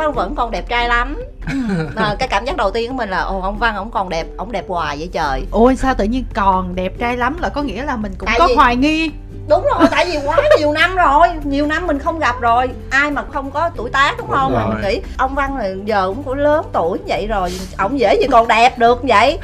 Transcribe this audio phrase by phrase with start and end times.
[0.00, 1.22] văn vẫn còn đẹp trai lắm.
[1.96, 4.26] À, cái cảm giác đầu tiên của mình là ồ ông văn ông còn đẹp
[4.36, 5.42] ông đẹp hoài vậy trời.
[5.50, 8.38] Ôi sao tự nhiên còn đẹp trai lắm là có nghĩa là mình cũng Tại
[8.38, 9.10] có vì- hoài nghi.
[9.48, 13.10] Đúng rồi tại vì quá nhiều năm rồi nhiều năm mình không gặp rồi ai
[13.10, 14.54] mà không có tuổi tác đúng Đúng không?
[14.54, 14.74] Mà rồi.
[14.74, 18.26] mình nghĩ ông văn là giờ cũng cũng lớn tuổi vậy rồi ông dễ gì
[18.32, 19.38] còn đẹp được vậy?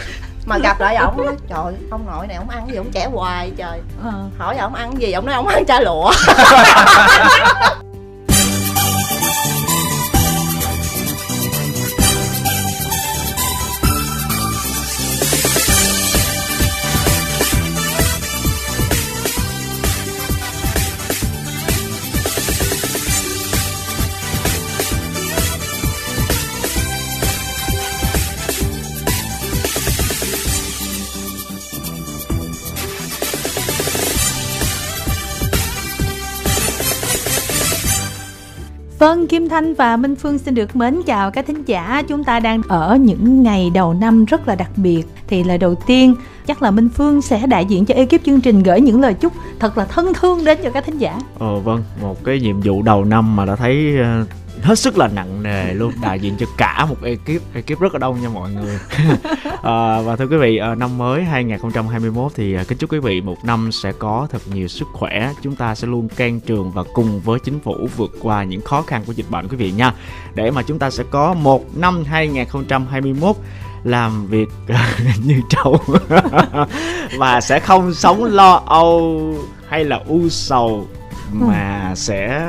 [0.47, 3.53] Mà gặp lại ổng nói trời ông nội này ông ăn gì ông trẻ hoài
[3.57, 3.81] trời.
[4.05, 4.13] Ờ.
[4.39, 6.13] hỏi ông ăn gì ông nói ông ăn chả lụa
[39.07, 42.03] Vâng, Kim Thanh và Minh Phương xin được mến chào các thính giả.
[42.09, 45.05] Chúng ta đang ở những ngày đầu năm rất là đặc biệt.
[45.27, 46.15] Thì lời đầu tiên,
[46.47, 49.33] chắc là Minh Phương sẽ đại diện cho ekip chương trình gửi những lời chúc
[49.59, 51.19] thật là thân thương đến cho các thính giả.
[51.39, 54.25] Ờ vâng, một cái nhiệm vụ đầu năm mà đã thấy ờ,
[54.63, 55.93] hết sức là nặng nề luôn.
[56.03, 58.79] Đại diện cho cả một ekip ekip rất là đông nha mọi người.
[59.63, 63.21] Ờ, và thưa quý vị ờ, năm mới 2021 thì ờ, kính chúc quý vị
[63.21, 65.33] một năm sẽ có thật nhiều sức khỏe.
[65.43, 68.83] Chúng ta sẽ luôn can trường và cùng với chính phủ vượt qua những khó
[68.83, 69.93] khăn của dịch bệnh quý vị nha.
[70.35, 73.37] Để mà chúng ta sẽ có một năm 2021
[73.85, 74.49] làm việc
[75.25, 75.81] như trâu.
[77.19, 79.35] Và sẽ không sống lo âu
[79.69, 80.87] hay là u sầu
[81.33, 82.43] mà sẽ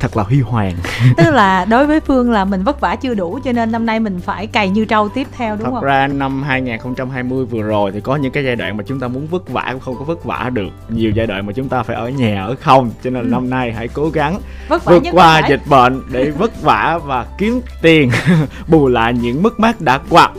[0.00, 0.74] thật là huy hoàng
[1.16, 4.00] Tức là đối với Phương là mình vất vả chưa đủ cho nên năm nay
[4.00, 5.84] mình phải cày như trâu tiếp theo đúng thật không?
[5.84, 9.26] ra năm 2020 vừa rồi thì có những cái giai đoạn mà chúng ta muốn
[9.26, 11.96] vất vả cũng không có vất vả được nhiều giai đoạn mà chúng ta phải
[11.96, 13.28] ở nhà ở không cho nên Ừ.
[13.30, 15.48] năm nay hãy cố gắng Vất vượt qua thể.
[15.50, 18.10] dịch bệnh để vất vả và kiếm tiền
[18.68, 20.30] bù lại những mất mát đã qua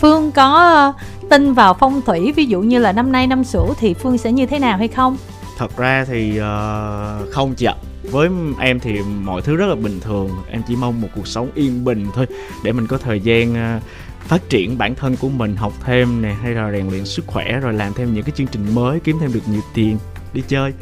[0.00, 0.92] Phương có ờ,
[1.30, 4.32] tin vào phong thủy ví dụ như là năm nay năm sửu thì Phương sẽ
[4.32, 5.16] như thế nào hay không?
[5.58, 7.74] Thật ra thì uh, không chị ạ.
[8.02, 8.28] Với
[8.60, 10.30] em thì mọi thứ rất là bình thường.
[10.50, 12.26] Em chỉ mong một cuộc sống yên bình thôi
[12.64, 13.82] để mình có thời gian uh,
[14.20, 17.60] phát triển bản thân của mình học thêm nè hay là rèn luyện sức khỏe
[17.60, 19.98] rồi làm thêm những cái chương trình mới kiếm thêm được nhiều tiền
[20.32, 20.72] đi chơi.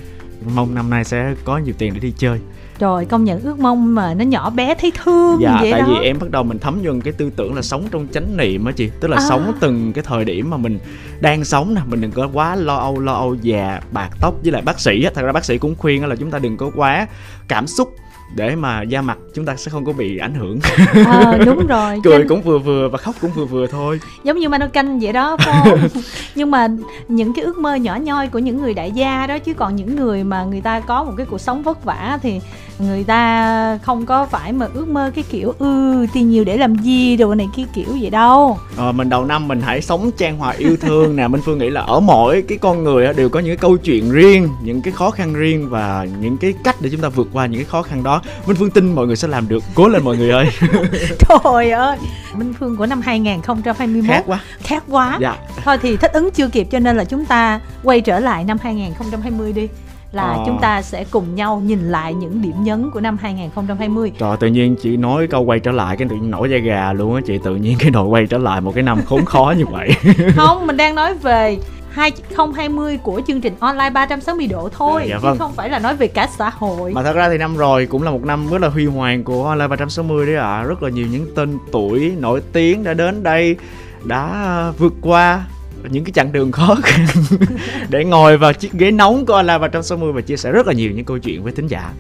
[0.54, 2.40] Mong năm nay sẽ có nhiều tiền để đi chơi.
[2.82, 5.86] Rồi công nhận ước mong mà nó nhỏ bé thấy thương dạ vậy tại đó.
[5.88, 8.64] vì em bắt đầu mình thấm nhuần cái tư tưởng là sống trong chánh niệm
[8.64, 8.90] á chị.
[9.00, 9.26] Tức là À.
[9.28, 10.78] sống từng cái thời điểm mà mình
[11.20, 14.34] đang sống nè mình đừng có quá lo âu lo âu già bạc tóc.
[14.42, 16.56] Với lại bác sĩ á thật ra bác sĩ cũng khuyên là chúng ta đừng
[16.56, 17.06] có quá
[17.48, 17.94] cảm xúc
[18.36, 20.58] để mà da mặt chúng ta sẽ không có bị ảnh hưởng.
[21.06, 24.00] Ờ, đúng rồi cười Cho- cũng vừa vừa và khóc cũng vừa vừa thôi.
[24.24, 25.78] Giống như mannequin vậy đó không?
[26.34, 26.68] Nhưng mà
[27.08, 29.96] những cái ước mơ nhỏ nhoi của những người đại gia đó chứ còn những
[29.96, 32.40] người mà người ta có một cái cuộc sống vất vả thì
[32.82, 36.74] người ta không có phải mà ước mơ cái kiểu ư tiền nhiều để làm
[36.74, 37.16] gì?
[37.16, 38.58] đồ này kia kiểu vậy đâu.
[38.76, 41.28] Ờ, mình đầu năm mình hãy sống trang hòa yêu thương nè.
[41.28, 43.76] Minh Phương nghĩ là ở mỗi cái con người á, đều có những cái câu
[43.76, 47.28] chuyện riêng Những cái khó khăn riêng và những cái cách để chúng ta vượt
[47.32, 48.22] qua những cái khó khăn đó.
[48.46, 49.64] Minh Phương tin mọi người sẽ làm được.
[49.74, 50.46] Cố lên mọi người ơi.
[51.28, 51.98] Trời ơi!
[52.34, 54.40] Minh phương của năm 2021 Khác quá.
[54.62, 55.18] Khác quá.
[55.20, 55.36] Dạ.
[55.64, 58.56] Thôi thì thích ứng chưa kịp cho nên là chúng ta quay trở lại năm
[58.62, 59.68] 2020 đi
[60.12, 60.42] là Ờ.
[60.46, 64.46] chúng ta sẽ cùng nhau nhìn lại những điểm nhấn của năm 2020 Trời tự
[64.46, 67.20] nhiên chị nói câu quay trở lại Cái tự nhiên nổi da gà luôn á
[67.26, 69.90] chị Tự nhiên cái đội quay trở lại một cái năm khốn khó như vậy
[70.36, 71.58] không mình đang nói về
[71.90, 75.38] 2020 của chương trình online 360 độ thôi Dạ, dạ chứ vâng.
[75.38, 78.02] không phải là nói về cả xã hội Mà thật ra thì năm rồi cũng
[78.02, 81.06] là một năm rất là huy hoàng của Online 360 đấy ạ Rất là nhiều
[81.10, 83.56] những tên tuổi nổi tiếng đã đến đây
[84.04, 85.44] Đã vượt qua
[85.88, 87.06] những cái chặng đường khó khăn
[87.88, 90.90] để ngồi vào chiếc ghế nóng của Online 360 và chia sẻ rất là nhiều
[90.90, 91.92] những câu chuyện với thính giả.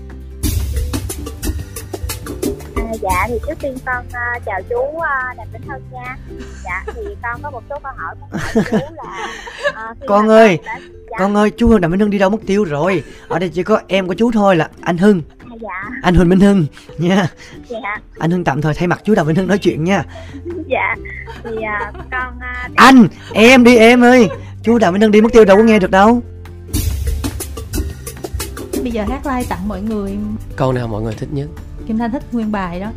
[2.76, 6.16] À, dạ thì trước tiên con à, chào chú à, Đàm Vĩnh Hân nha.
[6.64, 10.58] Dạ thì con có một số câu hỏi muốn hỏi chú là khi Con ơi,
[10.64, 13.02] đã, dạ, Con ơi, chú Hưng Đàm Minh Hưng đi đâu mất tiêu rồi?
[13.28, 15.22] Ở đây chỉ có em của chú thôi là anh Hưng
[15.62, 15.90] dạ.
[16.02, 16.66] Anh Huỳnh Minh Hưng
[16.98, 17.28] nha.
[17.68, 17.96] Dạ.
[18.18, 20.04] Anh Hưng tạm thời thay mặt chú Đàm Minh Hưng nói chuyện nha.
[20.66, 20.94] Dạ.
[21.44, 24.28] Thì à, con đã- Anh, em đi em ơi.
[24.62, 26.22] Chú Đàm Minh Hưng đi mất tiêu đâu có nghe được đâu.
[28.82, 30.16] Bây giờ hát like tặng mọi người.
[30.56, 31.48] Câu nào mọi người thích nhất?
[31.88, 32.90] Kim thanh thích nguyên bài đó.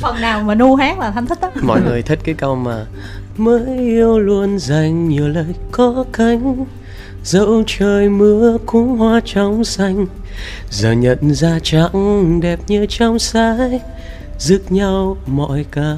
[0.00, 2.84] Phần nào mà nu hát là thanh thích đó mọi người thích cái câu mà
[3.38, 6.64] mới yêu luôn dành nhiều lời có cánh.
[7.24, 10.06] Dẫu trời mưa cũng hoa trong xanh,
[10.70, 13.80] giờ nhận ra chẳng đẹp như trong sai
[14.38, 15.96] rước nhau mọi cái.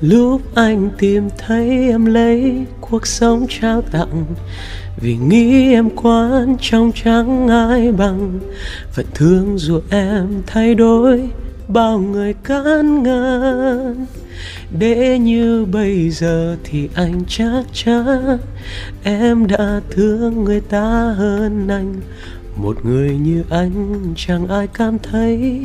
[0.00, 4.24] Lúc anh tìm thấy em lấy cuộc sống trao tặng,
[4.96, 8.38] vì nghĩ em quan trong chẳng ai bằng.
[8.92, 11.30] Phận thương dù em thay đổi,
[11.68, 14.06] bao người cán ngăn
[14.78, 18.38] để như bây giờ thì anh chắc chắn
[19.02, 21.94] em đã thương người ta hơn anh.
[22.56, 25.62] Một người như anh chẳng ai cảm thấy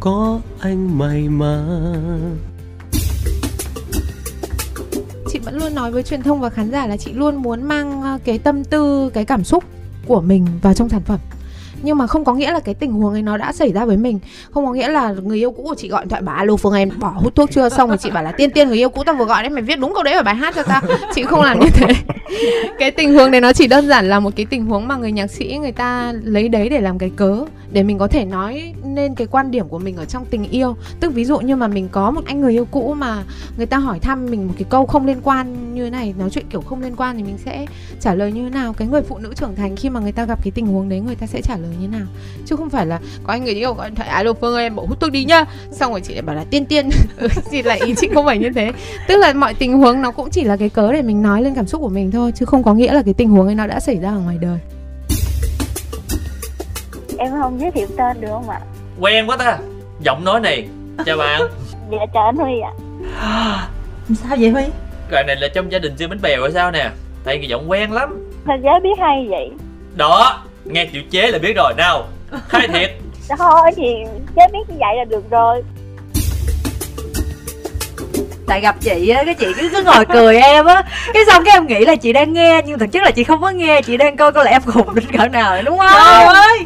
[0.00, 2.36] có anh may mắn
[5.34, 8.02] chị vẫn luôn nói với truyền thông và khán giả là chị luôn muốn mang
[8.02, 9.64] ờ, cái tâm tư, cái cảm xúc
[10.06, 11.20] của mình vào trong sản phẩm
[11.84, 13.96] nhưng mà không có nghĩa là cái tình huống ấy nó đã xảy ra với
[13.96, 14.18] mình.
[14.50, 16.74] Không có nghĩa là người yêu cũ của chị gọi điện thoại bà alo phương
[16.74, 17.68] em, bỏ hút thuốc chưa?
[17.68, 19.62] Xong rồi chị bảo là, tiên tiên, người yêu cũ tao vừa gọi đấy, mày
[19.62, 20.82] viết đúng câu đấy vào bài hát cho tao.
[21.14, 21.94] Chị không làm như thế.
[22.78, 25.12] Cái tình huống đấy nó chỉ đơn giản là một cái tình huống mà người
[25.12, 28.74] nhạc sĩ người ta lấy đấy để làm cái cớ, để mình có thể nói
[28.84, 30.76] nên cái quan điểm của mình ở trong tình yêu.
[31.00, 33.22] Tức ví dụ như mà mình có một anh người yêu cũ mà
[33.56, 36.30] người ta hỏi thăm mình một cái câu không liên quan như thế này, nói
[36.30, 37.66] chuyện kiểu không liên quan thì mình sẽ
[38.00, 38.72] trả lời như thế nào?
[38.72, 41.00] Cái người phụ nữ trưởng thành khi mà người ta gặp cái tình huống đấy,
[41.00, 42.06] người ta sẽ trả lời như nào.
[42.46, 44.76] Chứ không phải là có anh người yêu gọi điện thoại alo phương ơi em
[44.76, 45.44] bỏ hút thuốc đi nhá.
[45.70, 46.90] Xong rồi chị lại bảo là tiên tiên.
[47.50, 48.72] Chị lại ý chị không phải như thế.
[49.08, 51.54] Tức là mọi tình huống nó cũng chỉ là cái cớ để mình nói lên
[51.54, 53.66] cảm xúc của mình thôi chứ không có nghĩa là cái tình huống ấy nó
[53.66, 54.58] đã xảy ra ở ngoài đời.
[57.18, 58.60] Em không giới thiệu tên được không ạ?
[59.00, 59.58] Quen quá ta.
[60.00, 60.68] Giọng nói này
[61.06, 61.42] chào bạn.
[61.90, 62.72] Dạ chào anh huy ạ.
[64.14, 64.62] Sao vậy huy?
[65.10, 66.90] Bạn này là trong gia đình siêu bánh bèo hay sao nè?
[67.24, 68.30] Tại cái giọng quen lắm.
[68.46, 69.50] Sao giá biết hay vậy?
[69.96, 71.74] Đó nghe chữ chế là biết rồi.
[71.76, 72.08] Nào
[72.48, 72.90] khai thiệt.
[73.38, 73.82] Thôi thì
[74.36, 75.62] chế biết như vậy là được rồi.
[78.46, 80.84] Tại gặp chị á cái chị cứ cứ ngồi cười em á.
[81.14, 83.40] Cái xong cái em nghĩ là chị đang nghe nhưng thực chất là chị không
[83.40, 83.82] có nghe.
[83.82, 86.00] Chị đang coi coi là em khùng đến cỡ nào đúng không?
[86.00, 86.58] Trời ơi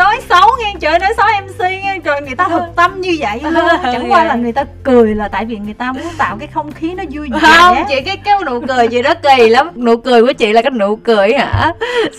[0.00, 3.40] nói xấu nghe trời nói xấu mc nghe trời người ta thực tâm như vậy
[3.42, 6.48] luôn chẳng qua là người ta cười là tại vì người ta muốn tạo cái
[6.48, 7.38] không khí nó vui vẻ.
[7.42, 9.70] Không chị cái cái nụ cười chị rất kỳ lắm.
[9.74, 11.72] Nụ cười của chị là cái nụ cười hả?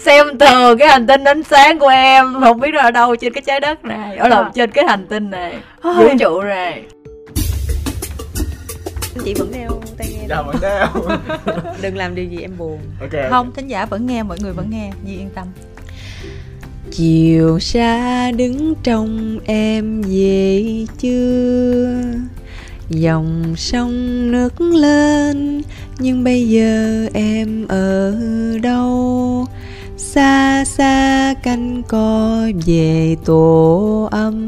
[0.06, 2.34] Xem thường cái hành tinh ánh sáng của em.
[2.40, 5.08] Không biết nó ở đâu trên cái trái đất này ở đâu trên cái hành
[5.08, 5.54] tinh này
[5.84, 6.84] vũ trụ này.
[9.26, 10.88] Chị vẫn đeo tai nghe dạ vẫn đeo.
[11.82, 12.80] Đừng làm điều gì em buồn.
[13.02, 13.30] Ok.
[13.30, 14.92] Không thính giả vẫn nghe mọi người vẫn nghe.
[15.06, 15.48] Nhi yên tâm
[16.92, 20.66] chiều xa đứng trong em về
[21.00, 22.02] chưa?
[22.90, 25.62] Dòng sông nước lên
[26.00, 28.18] nhưng bây giờ em ở
[28.64, 29.46] đâu?
[29.98, 34.48] Xa xa canh co về tổ ấm.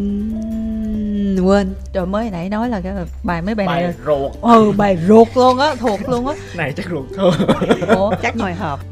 [0.00, 1.74] Uhm, quên.
[1.94, 2.92] Rồi mới nãy nói là cái
[3.22, 4.32] bài mấy bài, bài này ruột.
[4.42, 6.34] Ừ bài ruột luôn á thuộc luôn á.
[6.56, 7.30] Này chắc ruột thơ
[7.96, 8.91] ủa chắc hồi hộp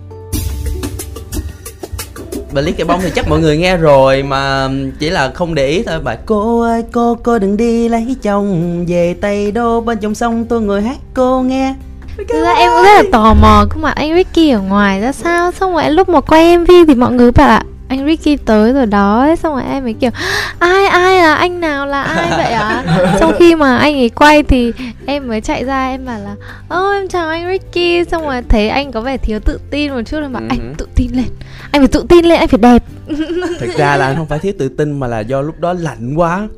[2.53, 4.69] bài lý cái bông thì chắc mọi người nghe rồi mà
[4.99, 6.01] chỉ là không để ý thôi.
[6.01, 10.45] Bài cô ơi cô cô đừng đi lấy chồng về tây đô bên dòng sông
[10.45, 11.75] tôi ngồi hát cô nghe.
[12.17, 15.13] Thực ra em cũng rất là tò mò cái mặt anh Ricky ở ngoài ra
[15.13, 15.53] sao?
[15.53, 18.87] Xong rồi lúc mà quay MV thì mọi người bảo là anh Ricky tới rồi
[18.87, 19.37] đó ấy.
[19.37, 20.11] Xong rồi em mới kiểu
[20.59, 22.85] Ai ai là anh nào là ai vậy ạ?
[23.21, 24.73] Xong khi mà anh ấy quay thì
[25.07, 26.35] em mới chạy ra em bảo là
[26.69, 28.05] Ơ em chào anh Ricky.
[28.05, 30.47] Xong rồi thấy anh có vẻ thiếu tự tin một chút Rồi bảo Ừ.
[30.51, 31.25] anh tự tin lên
[31.73, 32.83] Anh phải tự tin lên, anh phải đẹp.
[33.61, 36.15] Thực ra là anh không phải thiếu tự tin mà là do lúc đó lạnh
[36.17, 36.49] quá.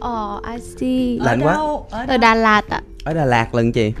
[0.00, 1.26] Ồ, I see.
[1.26, 1.54] Lạnh quá.
[1.90, 2.80] ở Ở Đà Lạt ạ.
[3.04, 3.92] Ở đà lạt lần chị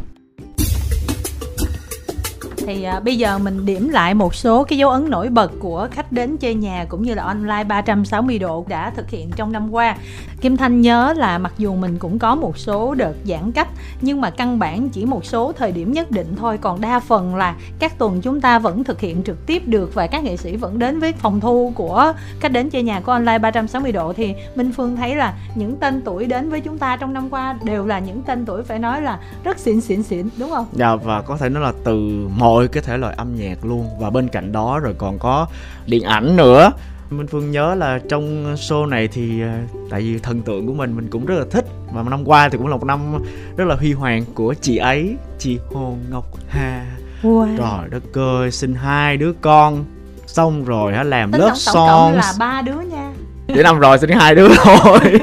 [2.66, 5.88] thì à, bây giờ mình điểm lại một số cái dấu ấn nổi bật của
[5.90, 9.74] khách đến chơi nhà cũng như là online 360 độ đã thực hiện trong năm
[9.74, 9.96] qua.
[10.40, 13.68] Kim Thanh nhớ là mặc dù mình cũng có một số đợt giãn cách
[14.00, 17.36] nhưng mà căn bản chỉ một số thời điểm nhất định thôi còn đa phần
[17.36, 20.56] là các tuần chúng ta vẫn thực hiện trực tiếp được và các nghệ sĩ
[20.56, 24.34] vẫn đến với phòng thu của khách đến chơi nhà của online 360 độ thì
[24.54, 27.86] Minh Phương thấy là những tên tuổi đến với chúng ta trong năm qua đều
[27.86, 30.66] là những tên tuổi phải nói là rất xịn xịn xịn đúng không?
[30.72, 33.88] Dạ và có thể nói là từ một mọi cái thể loại âm nhạc luôn.
[34.00, 35.46] Và bên cạnh đó rồi còn có
[35.86, 36.72] điện ảnh nữa.
[37.10, 39.48] Minh Phương nhớ là trong show này thì ờ,
[39.90, 41.64] tại vì thần tượng của mình mình cũng rất là thích.
[41.92, 43.22] Và năm qua thì cũng là một năm
[43.56, 46.86] rất là huy hoàng của chị ấy chị Hồ Ngọc Hà.
[47.22, 47.56] Wow.
[47.58, 49.84] trời đất ơi sinh hai đứa con.
[50.26, 53.12] Xong rồi hả làm Tính lớp tổng cộng là ba đứa nha.
[53.46, 54.98] Chỉ năm rồi sinh hai đứa thôi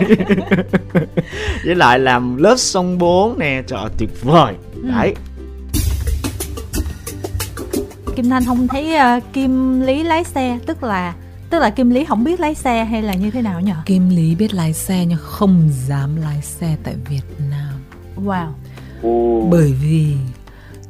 [1.66, 3.62] Với lại làm lớp song 4 nè.
[3.68, 4.54] Trời tuyệt vời.
[4.76, 4.90] Ừ.
[4.90, 5.14] Đấy
[8.16, 11.14] Kim Thanh không thấy ờ, Kim Lý lái xe tức là
[11.50, 13.76] tức là Kim Lý không biết lái xe hay là như thế nào nhở?
[13.86, 17.74] Kim Lý biết lái xe nhưng không dám lái xe tại Việt Nam
[18.26, 18.48] Wow.
[19.50, 20.14] Bởi vì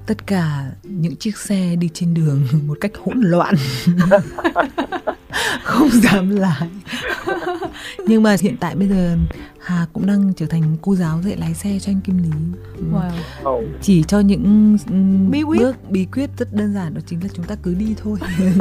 [0.06, 3.56] tất cả những chiếc xe đi trên đường một cách hỗn loạn
[5.64, 6.70] không dám lái.
[8.08, 9.18] Nhưng mà hiện tại bây giờ
[9.60, 12.30] Hà cũng đang trở thành cô giáo dạy lái xe cho anh Kim Lý.
[12.78, 12.84] Ừ.
[13.44, 13.64] wow.
[13.82, 15.60] chỉ cho những ừm, Bí quyết.
[15.60, 18.20] bước bí quyết rất đơn giản đó chính là chúng ta cứ đi thôi.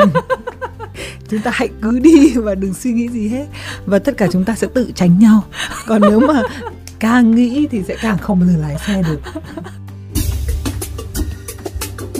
[1.30, 3.46] Chúng ta hãy cứ đi và đừng suy nghĩ gì hết.
[3.86, 5.44] Và tất cả chúng ta sẽ tự tránh nhau.
[5.86, 6.42] Còn nếu mà
[6.98, 9.20] càng nghĩ thì sẽ càng không bao giờ lái xe được.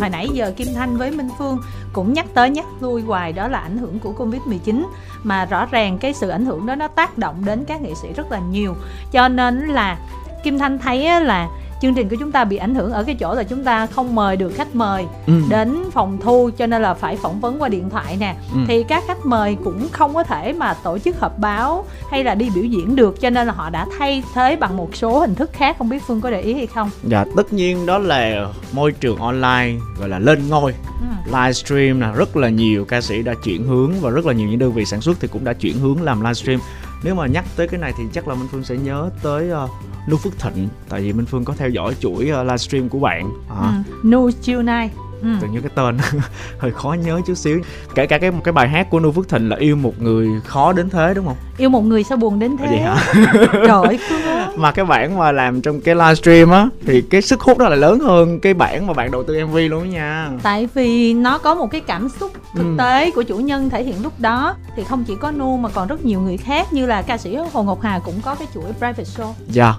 [0.00, 1.58] Hồi nãy giờ Kim Thanh với Minh Phương
[1.92, 4.85] cũng nhắc tới nhắc lui hoài, đó là ảnh hưởng của Covid-19
[5.23, 8.09] mà rõ ràng cái sự ảnh hưởng đó nó tác động đến các nghệ sĩ
[8.16, 8.75] rất là nhiều.
[9.12, 9.99] Cho nên là
[10.45, 11.49] Kim Thanh thấy là
[11.82, 14.14] chương trình của chúng ta bị ảnh hưởng ở cái chỗ là chúng ta không
[14.14, 15.32] mời được khách mời Ừ.
[15.49, 18.58] đến phòng thu cho nên là phải phỏng vấn qua điện thoại nè Ừ.
[18.68, 22.35] thì các khách mời cũng không có thể mà tổ chức họp báo hay là
[22.35, 25.35] đi biểu diễn được cho nên là họ đã thay thế bằng một số hình
[25.35, 28.47] thức khác không biết Phương có để ý hay không Dạ tất nhiên đó là
[28.73, 31.06] môi trường online gọi là lên ngôi ừ.
[31.26, 34.58] livestream là rất là nhiều ca sĩ đã chuyển hướng và rất là nhiều những
[34.58, 36.61] đơn vị sản xuất thì cũng đã chuyển hướng làm livestream
[37.04, 39.70] nếu mà nhắc tới cái này thì chắc là Minh Phương sẽ nhớ tới uh,
[40.08, 43.30] Nu Phước Thịnh tại vì Minh Phương có theo dõi chuỗi uh, livestream của bạn.
[43.50, 43.92] À, Ừ.
[44.08, 44.90] Nu Chiêu Nai
[45.22, 45.28] ừ.
[45.40, 45.98] tự nhiên cái tên
[46.58, 47.60] hơi khó nhớ chút xíu.
[47.94, 50.72] Kể cả cái cái bài hát của Nu Phước Thịnh là yêu một người khó
[50.72, 51.36] đến thế đúng không?
[51.58, 52.66] Yêu một người sao buồn đến thế?
[52.66, 53.12] vậy hả?
[53.52, 53.98] Trời ơi.
[54.56, 57.76] Mà cái bản mà làm trong cái livestream á thì cái sức hút đó là
[57.76, 60.30] lớn hơn cái bản mà bạn đầu tư mv luôn đó nha.
[60.42, 62.74] Tại vì nó có một cái cảm xúc thực Ừ.
[62.78, 64.54] tế của chủ nhân thể hiện lúc đó.
[64.76, 67.36] Thì không chỉ có nu mà còn rất nhiều người khác như là ca sĩ
[67.52, 69.32] hồ ngọc hà cũng có cái chuỗi private show.
[69.48, 69.74] Dạ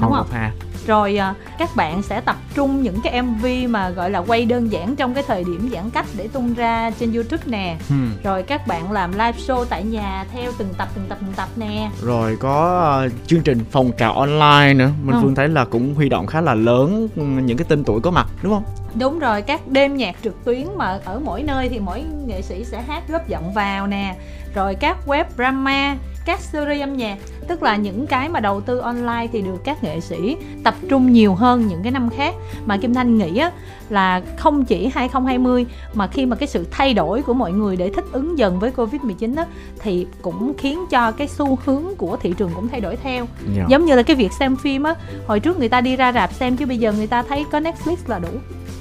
[0.00, 0.26] Đúng không?
[0.32, 0.52] Hà
[0.86, 4.72] rồi à, các bạn sẽ tập trung những cái mv mà gọi là quay đơn
[4.72, 8.10] giản trong cái thời điểm giãn cách để tung ra trên youtube nè Hmm.
[8.24, 11.48] rồi các bạn làm live show tại nhà theo từng tập từng tập từng tập
[11.56, 15.20] nè rồi có ờ, chương trình phòng trào online nữa Minh Ừ.
[15.22, 18.10] Phương thấy là cũng huy động khá là lớn ừ, những cái tên tuổi có
[18.10, 18.64] mặt đúng không
[18.98, 22.64] Đúng rồi, các đêm nhạc trực tuyến mà ở mỗi nơi thì mỗi nghệ sĩ
[22.64, 24.16] sẽ hát góp giọng vào nè
[24.54, 28.78] Rồi các web drama, các series âm nhạc Tức là những cái mà đầu tư
[28.78, 32.34] online thì được các nghệ sĩ tập trung nhiều hơn những cái năm khác.
[32.66, 33.50] Mà Kim Thanh nghĩ á,
[33.88, 37.90] là không chỉ 2020 mà khi mà cái sự thay đổi của mọi người để
[37.90, 39.46] thích ứng dần với Covid-19 á
[39.78, 43.26] Thì cũng khiến cho cái xu hướng của thị trường cũng thay đổi theo.
[43.56, 43.64] Dạ.
[43.68, 44.94] Giống như là cái việc xem phim á
[45.26, 47.60] Hồi trước người ta đi ra rạp xem chứ bây giờ người ta thấy có
[47.60, 48.28] Netflix là đủ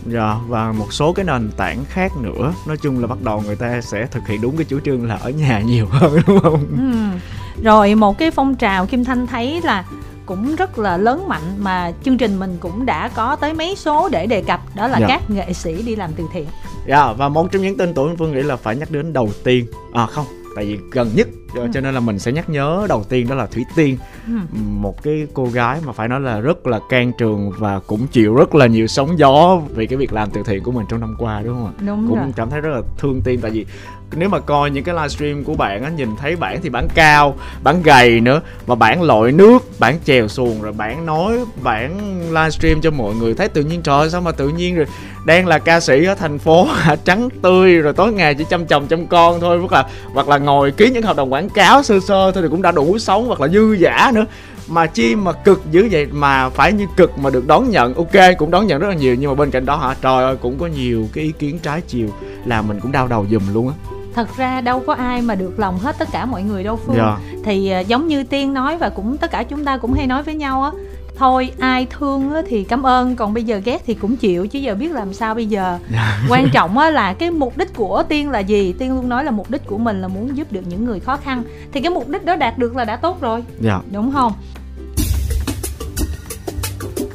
[0.06, 3.56] Dạ và một số cái nền tảng khác nữa Nói chung là bắt đầu người
[3.56, 6.66] ta sẽ thực hiện đúng cái chủ trương là ở nhà nhiều hơn đúng không
[6.78, 7.18] Ừ.
[7.64, 9.86] Rồi một cái phong trào Kim Thanh thấy là
[10.26, 14.10] cũng rất là lớn mạnh mà chương trình mình cũng đã có tới mấy số
[14.12, 15.08] để đề cập đó là Dạ.
[15.08, 16.46] các nghệ sĩ đi làm từ thiện.
[16.88, 19.66] Dạ và một trong những tên tuổi Phương nghĩ là phải nhắc đến đầu tiên
[19.94, 23.04] À không tại vì gần nhất cho- cho nên là mình sẽ nhắc nhớ đầu
[23.10, 24.34] tiên đó là Thủy Tiên Ừ.
[24.70, 28.36] một cái cô gái mà phải nói là rất là can trường và cũng chịu
[28.36, 31.16] rất là nhiều sóng gió vì cái việc làm từ thiện của mình trong năm
[31.20, 32.28] qua đúng không ạ Đúng cũng rồi.
[32.36, 33.66] cảm thấy rất là thương Tiên tại vì
[34.16, 37.36] nếu mà coi những cái livestream của bạn á nhìn thấy bạn thì bạn cao
[37.64, 42.00] bạn gầy nữa mà bạn lội nước bạn chèo xuồng rồi bạn nói bạn
[42.34, 44.86] livestream cho mọi người thấy tự nhiên trời ơi, sao mà tự nhiên rồi
[45.26, 46.68] đang là ca sĩ ở thành phố
[47.06, 50.38] trắng tươi rồi tối ngày chỉ chăm chồng chăm con thôi hoặc là hoặc là
[50.38, 53.28] ngồi ký những hợp đồng quảng cáo sơ sơ thôi thì cũng đã đủ sống
[53.28, 54.26] hoặc là dư giả nữa
[54.68, 58.38] mà chi mà cực dữ vậy mà phải như cực mà được đón nhận ok
[58.38, 60.60] cũng đón nhận rất là nhiều nhưng mà bên cạnh đó hả trời ơi cũng
[60.60, 62.08] có nhiều cái ý kiến trái chiều
[62.46, 63.74] làm mình cũng đau đầu giùm luôn á
[64.16, 66.96] Thật ra đâu có ai mà được lòng hết tất cả mọi người đâu Phương.
[66.98, 67.18] Dạ.
[67.46, 70.24] Thì à, giống như Tiên nói và cũng tất cả chúng ta cũng hay nói
[70.24, 70.72] với nhau á
[71.16, 74.60] thôi ai thương á thì cảm ơn còn bây giờ ghét thì cũng chịu chứ
[74.60, 75.78] giờ biết làm sao bây giờ.
[76.30, 78.74] Quan trọng á là cái mục đích của tiên là gì?
[78.80, 81.18] Tiên luôn nói là mục đích của mình là muốn giúp được những người khó
[81.18, 81.44] khăn.
[81.72, 83.44] Thì cái mục đích đó đạt được là đã tốt rồi.
[83.60, 83.80] Dạ.
[83.94, 84.34] Đúng không?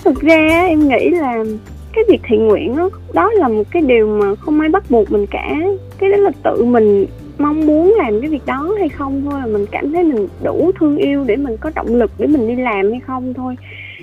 [0.05, 1.45] Thực ra á, em nghĩ là
[1.93, 5.13] cái việc thiện nguyện đó, đó là một cái điều mà không ai bắt buộc
[5.13, 5.57] mình cả.
[5.99, 7.07] Cái đó là tự mình
[7.39, 10.71] mong muốn làm cái việc đó hay không thôi là mình cảm thấy mình đủ
[10.79, 13.57] thương yêu để mình có động lực để mình đi làm hay không thôi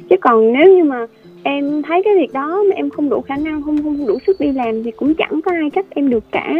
[0.09, 1.05] chứ còn nếu như mà
[1.43, 4.39] em thấy cái việc đó mà em không đủ khả năng không không đủ sức
[4.39, 6.53] đi làm thì cũng chẳng có ai trách em được cả.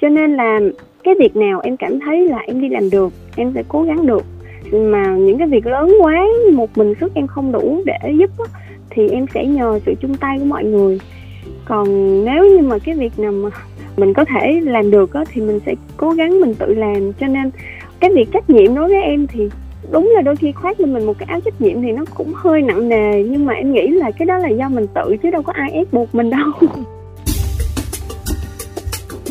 [0.00, 0.60] Cho nên là
[1.04, 4.06] cái việc nào em cảm thấy là em đi làm được em sẽ cố gắng
[4.06, 4.22] được.
[4.72, 8.60] Mà những cái việc lớn quá một mình sức em không đủ để giúp á,
[8.90, 11.00] thì em sẽ nhờ sự chung tay của mọi người.
[11.64, 11.84] Còn
[12.24, 13.50] nếu như mà cái việc nào mà
[13.96, 17.12] mình có thể làm được á, thì mình sẽ cố gắng mình tự làm.
[17.20, 17.50] Cho nên
[18.00, 19.48] cái việc trách nhiệm đối với em thì
[19.90, 22.32] đúng là đôi khi khoác lên mình một cái áo trách nhiệm thì nó cũng
[22.34, 25.30] hơi nặng nề, nhưng mà em nghĩ là cái đó là do mình tự chứ
[25.30, 26.50] đâu có ai ép buộc mình đâu.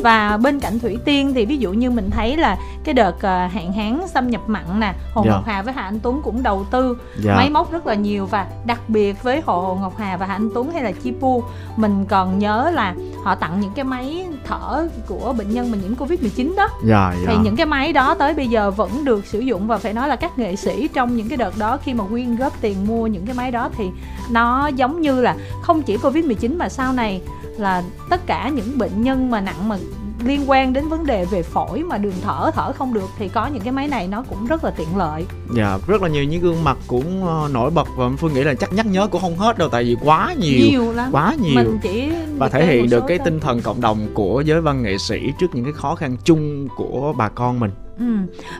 [0.03, 3.47] và bên cạnh thủy tiên thì ví dụ như mình thấy là cái đợt à,
[3.53, 5.31] hạn hán xâm nhập mặn nè hồ Dạ.
[5.31, 7.35] ngọc hà với hạ anh tuấn cũng đầu tư Dạ.
[7.35, 10.49] máy móc rất là nhiều và đặc biệt với hồ ngọc hà và hạ anh
[10.53, 11.43] tuấn hay là chi pu
[11.75, 15.95] mình còn nhớ là họ tặng những cái máy thở của bệnh nhân mà nhiễm
[15.95, 19.25] covid 19 đó dạ thì dạ những cái máy đó tới bây giờ vẫn được
[19.25, 21.93] sử dụng và phải nói là các nghệ sĩ trong những cái đợt đó khi
[21.93, 23.85] mà quyên góp tiền mua những cái máy đó thì
[24.31, 27.21] nó giống như là không chỉ covid 19 mà sau này
[27.59, 29.77] là tất cả những bệnh nhân mà nặng mà
[30.25, 33.47] liên quan đến vấn đề về phổi mà đường thở thở không được thì có
[33.47, 35.25] những cái máy này nó cũng rất là tiện lợi.
[35.55, 38.53] Dạ rất là nhiều những gương mặt cũng ờ, nổi bật và phương nghĩ là
[38.53, 41.09] chắc nhắc nhớ cũng không hết đâu tại vì quá nhiều, nhiều lắm.
[41.11, 41.55] quá nhiều.
[41.55, 44.97] Mình chỉ và thể hiện được cái tinh thần cộng đồng của giới văn nghệ
[44.97, 48.05] sĩ trước những cái khó khăn chung của bà con mình Ừ.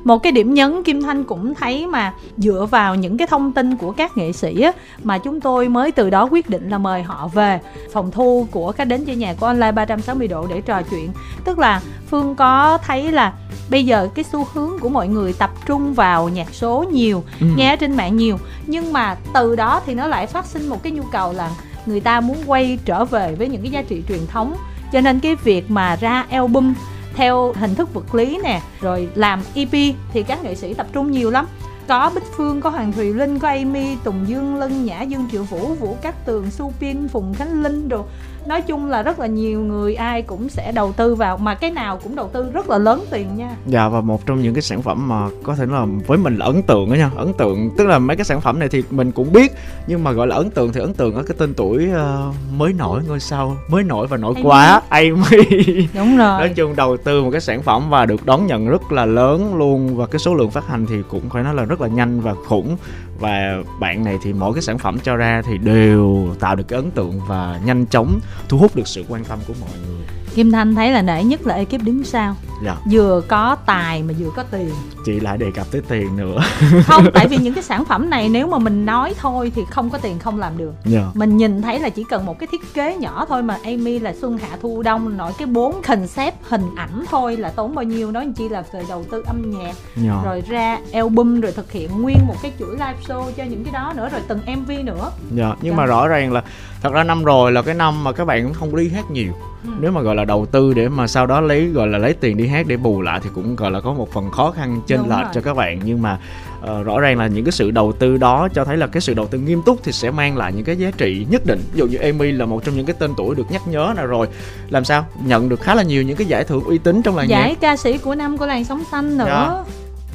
[0.04, 3.76] Một cái điểm nhấn Kim Thanh cũng thấy mà dựa vào những cái thông tin
[3.76, 4.72] của các nghệ sĩ á,
[5.04, 7.60] mà chúng tôi mới từ đó quyết định là mời họ về
[7.94, 11.10] phòng thu của các đến chơi nhà của online 360 độ để trò chuyện.
[11.46, 13.34] Tức là Phương có thấy là
[13.70, 17.48] bây giờ cái xu hướng của mọi người tập trung vào nhạc số nhiều, Ừ.
[17.58, 20.92] nghe trên mạng nhiều, nhưng mà từ đó thì nó lại phát sinh một cái
[20.92, 21.50] nhu cầu là
[21.86, 24.56] người ta muốn quay trở về với những cái giá trị truyền thống.
[24.94, 26.74] Cho nên cái việc mà ra album
[27.20, 31.12] theo hình thức vật lý nè rồi làm EP thì các nghệ sĩ tập trung
[31.12, 31.48] nhiều lắm.
[31.88, 35.44] Có Bích Phương, có Hoàng Thùy Linh, có Amy, Tùng Dương Lân, Nhã Dương Triệu
[35.44, 38.04] Vũ, Vũ Cát Tường, Su Pin, Phùng Khánh Linh rồi
[38.50, 41.72] Nói chung là rất là nhiều người ai cũng sẽ đầu tư vào mà cái
[41.72, 43.50] nào cũng đầu tư rất là lớn tiền nha.
[43.66, 46.46] Dạ và một trong những cái sản phẩm mà có thể là với mình là
[46.46, 47.12] ấn tượng đó nha.
[47.16, 49.52] Ấn tượng tức là mấy cái sản phẩm này thì mình cũng biết
[49.88, 52.74] Nhưng mà gọi là ấn tượng thì ấn tượng ở cái tên tuổi ờ, mới
[52.74, 54.44] nổi ngôi sao Mới nổi và nổi Amy.
[54.44, 54.82] quá.
[54.90, 55.88] Amy.
[55.94, 56.40] Đúng rồi.
[56.40, 59.56] Nói chung đầu tư một cái sản phẩm và được đón nhận rất là lớn
[59.56, 62.22] luôn Và cái số lượng phát hành thì cũng phải nói là rất là nhanh
[62.22, 62.78] và khủng
[63.20, 66.78] và bạn này thì mỗi cái sản phẩm cho ra thì đều tạo được cái
[66.78, 70.06] ấn tượng và nhanh chóng thu hút được sự quan tâm của mọi người.
[70.36, 72.36] Kim Thanh thấy là nể nhất là ekip đứng sau.
[72.66, 74.70] Dạ Vừa có tài mà vừa có tiền
[75.06, 76.40] chị lại đề cập tới tiền nữa
[76.86, 79.90] Không, tại vì những cái sản phẩm này nếu mà mình nói thôi thì không
[79.90, 82.74] có tiền không làm được Dạ mình nhìn thấy là chỉ cần một cái thiết
[82.74, 86.66] kế nhỏ thôi mà Amy là xuân hạ thu đông nội cái bốn concept hình
[86.76, 90.22] ảnh thôi là tốn bao nhiêu đó chỉ là về đầu tư âm nhạc Dạ.
[90.26, 93.74] rồi ra album rồi thực hiện nguyên một cái chuỗi live show cho những cái
[93.74, 95.78] đó nữa rồi từng MV nữa Dạ, nhưng Dạ.
[95.78, 96.44] mà rõ ràng là
[96.82, 99.12] thật ra năm rồi là cái năm mà các bạn cũng không có đi hát
[99.12, 99.34] nhiều.
[99.64, 99.70] Ừ.
[99.80, 102.38] Nếu mà gọi là đầu tư để mà sau đó lấy gọi là lấy tiền
[102.38, 105.10] đi hát để bù lại thì cũng gọi là có một phần khó khăn Đúng
[105.10, 106.18] lệch cho các bạn nhưng mà
[106.62, 109.14] ờ, rõ ràng là những cái sự đầu tư đó cho thấy là cái sự
[109.14, 111.60] đầu tư nghiêm túc thì sẽ mang lại những cái giá trị nhất định.
[111.74, 114.08] Ví dụ như Amy là một trong những cái tên tuổi được nhắc nhớ nào
[114.08, 114.28] rồi.
[114.70, 115.06] Làm sao?
[115.26, 117.60] Nhận được khá là nhiều những cái giải thưởng uy tín trong làng giải nhạc.
[117.62, 119.64] ca sĩ của năm của làng sống xanh nữa Dạ.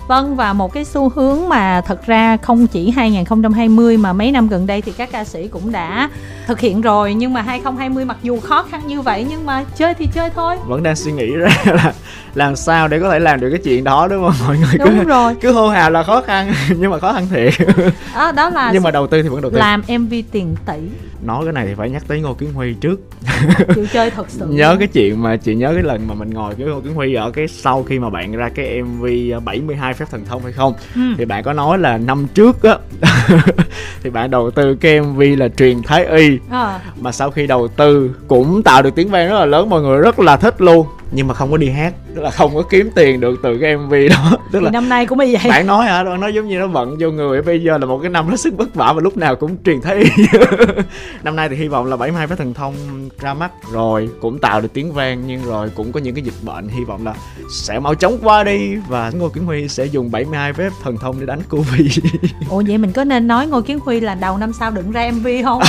[0.07, 4.49] Vâng và một cái xu hướng mà thật ra không chỉ 2020 mà mấy năm
[4.49, 6.11] gần đây thì các ca sĩ cũng đã
[6.47, 7.15] thực hiện rồi.
[7.15, 10.57] Nhưng mà 2020 mặc dù khó khăn như vậy nhưng mà chơi thì chơi thôi.
[10.67, 11.93] Vẫn đang suy nghĩ ra là
[12.35, 14.35] làm sao để có thể làm được cái chuyện đó đúng không?
[14.47, 15.35] Mọi người Đúng cứ rồi.
[15.41, 17.53] cứ hô hào là khó khăn nhưng mà khó khăn thiệt.
[18.15, 19.59] Đó, đó là nhưng mà đầu tư thì vẫn đầu tư.
[19.59, 20.79] Làm MV tiền tỷ.
[21.27, 23.01] Nói cái này thì phải nhắc tới Ngô Kiến Huy trước
[23.75, 24.47] chịu chơi thật sự.
[24.51, 27.15] nhớ cái chuyện mà chị nhớ cái lần mà mình ngồi với Ngô Kiến Huy
[27.15, 29.05] ở cái sau khi mà bạn ra cái MV
[29.45, 31.01] 72 phép thần thông hay không Ừ.
[31.19, 32.77] thì bạn có nói là năm trước á
[34.03, 36.79] thì bạn đầu tư cái MV là truyền thái y Ờ.
[37.01, 39.99] mà sau khi đầu tư cũng tạo được tiếng vang rất là lớn mọi người
[39.99, 41.95] rất là thích luôn nhưng mà không có đi hát.
[42.15, 44.31] Tức là không có kiếm tiền được từ cái MV đó.
[44.53, 45.43] Tức Thì là năm nay cũng bị vậy.
[45.49, 46.05] bạn nói hả?
[46.05, 47.43] Bạn nói giống như nó bận vô người.
[47.43, 49.81] Bây giờ là một cái năm hết sức vất vả và lúc nào cũng truyền
[49.81, 50.05] thấy.
[51.23, 52.75] Năm nay thì hy vọng là 72 phép thần thông
[53.21, 56.35] ra mắt rồi cũng tạo được tiếng vang nhưng rồi cũng có những cái dịch
[56.43, 56.69] bệnh.
[56.69, 57.15] Hy vọng là
[57.51, 61.21] sẽ mau chóng qua đi và Ngô Kiến Huy sẽ dùng 72 phép thần thông
[61.21, 61.99] để đánh Covid
[62.51, 65.11] Ủa vậy mình có nên nói Ngô Kiến Huy là đầu năm sau đừng ra
[65.11, 65.63] MV không?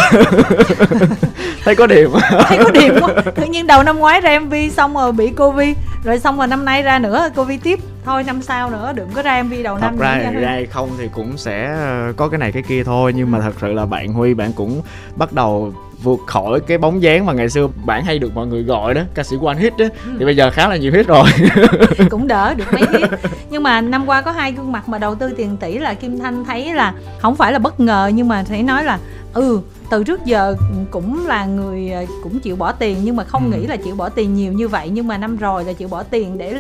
[1.64, 2.10] thấy có điểm.
[2.48, 3.10] Thấy có điểm quá.
[3.36, 6.66] Tự nhiên đầu năm ngoái ra MV xong rồi bị Covid, rồi xong rồi năm
[6.66, 7.80] nay ra nữa Covid tiếp.
[8.06, 10.90] Thôi năm sau nữa đừng có ra MV đầu thật năm ra ra hay không
[10.98, 13.14] thì cũng sẽ ờ, có cái này cái kia thôi.
[13.16, 14.82] Nhưng mà thật sự là bạn Huy bạn cũng
[15.16, 18.64] bắt đầu vượt khỏi cái bóng dáng mà ngày xưa bạn hay được mọi người
[18.64, 19.86] gọi đó ca sĩ one hit đó
[20.20, 21.30] thì bây giờ khá là nhiều hit rồi.
[22.10, 23.10] Cũng đỡ được mấy hit.
[23.50, 26.20] Nhưng mà năm qua có hai gương mặt mà đầu tư tiền tỷ là Kim
[26.20, 29.00] Thanh thấy là không phải là bất ngờ nhưng mà thấy nói là
[29.36, 30.56] ừ từ trước giờ
[30.92, 33.58] cũng là người ờ, cũng chịu bỏ tiền nhưng mà không Ừ.
[33.58, 34.90] nghĩ là chịu bỏ tiền nhiều như vậy.
[34.90, 36.56] Nhưng mà năm rồi là chịu bỏ tiền để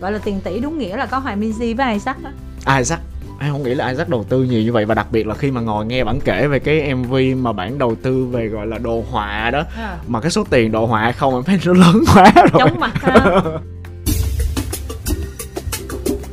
[0.00, 2.32] gọi là tiền tỷ đúng nghĩa là có Hoài Minzy với Isaac á.
[2.78, 3.00] Isaac.
[3.40, 5.50] Em không nghĩ là Isaac đầu tư nhiều như vậy và đặc biệt là khi
[5.50, 8.78] mà ngồi nghe bản kể về cái MV mà bản đầu tư về gọi là
[8.78, 9.96] đồ họa đó À.
[10.08, 12.48] mà cái số tiền đồ họa không em thấy nó lớn quá rồi.
[12.58, 13.40] Chóng mặt ha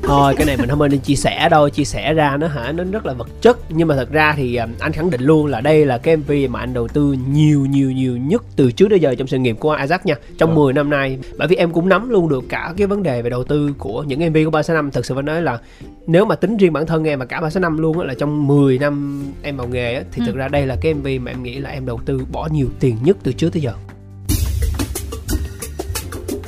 [0.08, 2.84] thôi cái này mình không nên chia sẻ đâu chia sẻ ra nó hả nó
[2.92, 5.62] rất là vật chất nhưng mà thật ra thì à, anh khẳng định luôn là
[5.62, 9.02] đây là cái mv mà anh đầu tư nhiều nhiều nhiều nhất từ trước đến
[9.02, 10.56] giờ trong sự nghiệp của Isaac nha trong Ờ.
[10.56, 13.30] 10 năm nay bởi vì em cũng nắm luôn được cả cái vấn đề về
[13.30, 15.60] đầu tư của những mv của 365 thật sự phải nói là
[16.08, 18.78] nếu mà tính riêng bản thân em và cả 365 luôn á là trong 10
[18.78, 20.26] năm em vào nghề á thì Ừ.
[20.26, 22.68] thực ra đây là cái mv mà em nghĩ là em đầu tư bỏ nhiều
[22.80, 23.74] tiền nhất từ trước tới giờ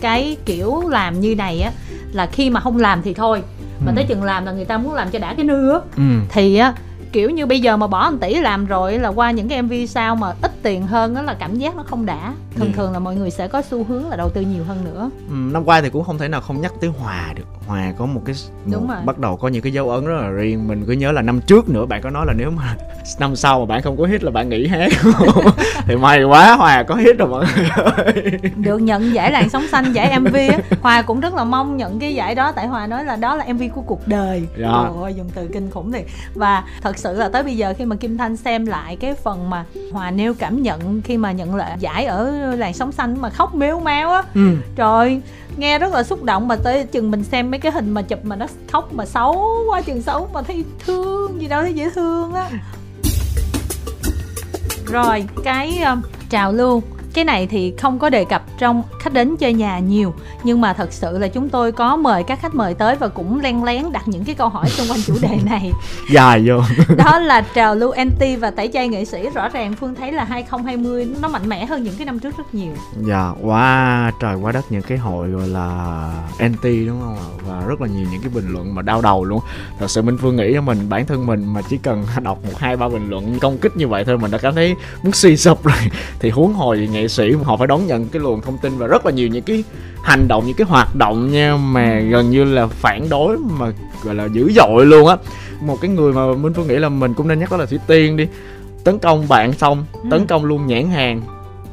[0.02, 1.72] cái kiểu làm như này á
[2.14, 3.42] là khi mà không làm thì thôi
[3.86, 3.96] mà Ừ.
[3.96, 6.56] tới chừng làm là người ta muốn làm cho đã cái nư á ừ thì
[6.58, 6.74] á
[7.12, 9.74] kiểu như bây giờ mà bỏ 1 tỷ làm rồi là qua những cái mv
[9.90, 12.34] sau mà ít tiền hơn á là cảm giác nó không đã.
[12.56, 12.74] Thường Dạ.
[12.78, 15.10] thường là mọi người sẽ có xu hướng là đầu tư nhiều hơn nữa.
[15.30, 17.44] Ừ, năm qua thì cũng không thể nào không nhắc tới Hòa được.
[17.68, 19.04] Hòa có một cái Đúng một- rồi.
[19.06, 20.68] bắt đầu có những cái dấu ấn rất là riêng.
[20.68, 22.76] Mình cứ nhớ là năm trước nữa bạn có nói là nếu mà
[23.20, 24.92] năm sau mà bạn không có hit là bạn nghỉ hát.
[25.88, 28.32] Thì may quá Hòa có hit rồi mọi người ơi.
[28.56, 30.58] Được nhận giải làn sóng xanh giải mv á.
[30.82, 33.46] Hòa cũng rất là mong nhận cái giải đó tại hòa nói là đó là
[33.54, 34.44] mv của cuộc đời.
[34.60, 34.70] Dạ.
[35.02, 36.06] Ơi, dùng từ kinh khủng thiệt.
[36.36, 39.50] Và thật sự là tới bây giờ khi mà kim thanh xem lại cái phần
[39.50, 43.30] mà hòa nêu cảm nhận khi mà nhận lại giải ở làn sóng xanh mà
[43.30, 44.24] khóc mếu máu á.
[44.36, 44.56] Ừ.
[44.76, 45.22] trời
[45.58, 48.20] nghe rất là xúc động mà tới chừng mình xem mấy cái hình mà chụp
[48.26, 51.90] mà nó khóc mà xấu quá chừng xấu mà thấy thương gì đâu thấy dễ
[51.90, 52.50] thương á.
[54.86, 59.38] Rồi cái um, trào lưu cái này thì không có đề cập trong khách đến
[59.38, 62.74] chơi nhà nhiều nhưng mà thật sự là chúng tôi có mời các khách mời
[62.74, 65.72] tới và cũng len lén đặt những cái câu hỏi xung quanh chủ đề này.
[66.12, 66.62] Dài vô.
[66.98, 69.30] Đó là trào lưu anti và tẩy chay nghệ sĩ.
[69.30, 72.56] Rõ ràng phương thấy là 2020 nó mạnh mẽ hơn những cái năm trước rất
[72.56, 72.74] nhiều.
[73.08, 77.28] Dạ quá trời quá đất những cái hội gọi là anti đúng không ạ?
[77.48, 79.40] Và rất là nhiều những cái bình luận mà đau đầu luôn.
[79.80, 82.58] Thật sự minh phương nghĩ cho mình bản thân mình mà chỉ cần đọc một
[82.58, 85.38] hai ba bình luận công kích như vậy thôi mình đã cảm thấy muốn suy
[85.38, 85.78] sụp rồi
[86.20, 88.88] thì huống hồi gì nghệ sĩ họ phải đón nhận cái luồng thông tin và
[88.88, 89.64] rất là nhiều những cái
[90.04, 93.72] hành động những cái hoạt động nha mà gần như là phản đối mà
[94.04, 95.18] gọi là dữ dội luôn á.
[95.62, 97.80] Một cái người mà minh phương nghĩ là mình cũng nên nhắc đó là thủy
[97.88, 98.28] tiên đi.
[98.84, 101.22] Tấn công bạn xong tấn công luôn nhãn hàng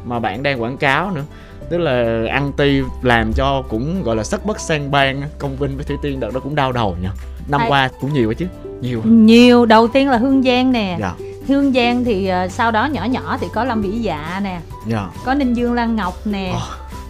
[0.04, 1.24] mà bạn đang quảng cáo nữa.
[1.70, 5.84] Tức là anti làm cho cũng gọi là sắc bất sang bang công vinh với
[5.84, 7.10] thủy tiên đợt đó cũng đau đầu nha
[7.48, 8.46] năm Tại- qua cũng nhiều quá chứ.
[8.80, 9.00] Nhiều.
[9.04, 9.66] Nhiều.
[9.66, 10.96] Đầu tiên là hương giang nè.
[11.00, 11.14] Dạ
[11.48, 15.08] hương giang thì ờ, sau đó nhỏ nhỏ thì có lâm vĩ dạ nè dạ.
[15.24, 16.54] có ninh dương lan ngọc nè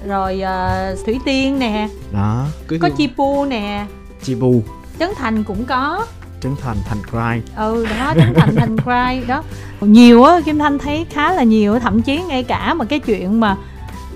[0.06, 3.86] rồi ờ, thủy tiên nè đó cứ có chi pu nè.
[4.22, 4.62] Chi bu
[4.98, 6.06] trấn thành cũng có.
[6.40, 7.52] Trấn thành thành cry.
[7.56, 9.42] Ừ đó trấn thành thành cry đó.
[9.80, 13.40] Nhiều á kim thanh thấy khá là nhiều thậm chí ngay cả mà cái chuyện
[13.40, 13.56] mà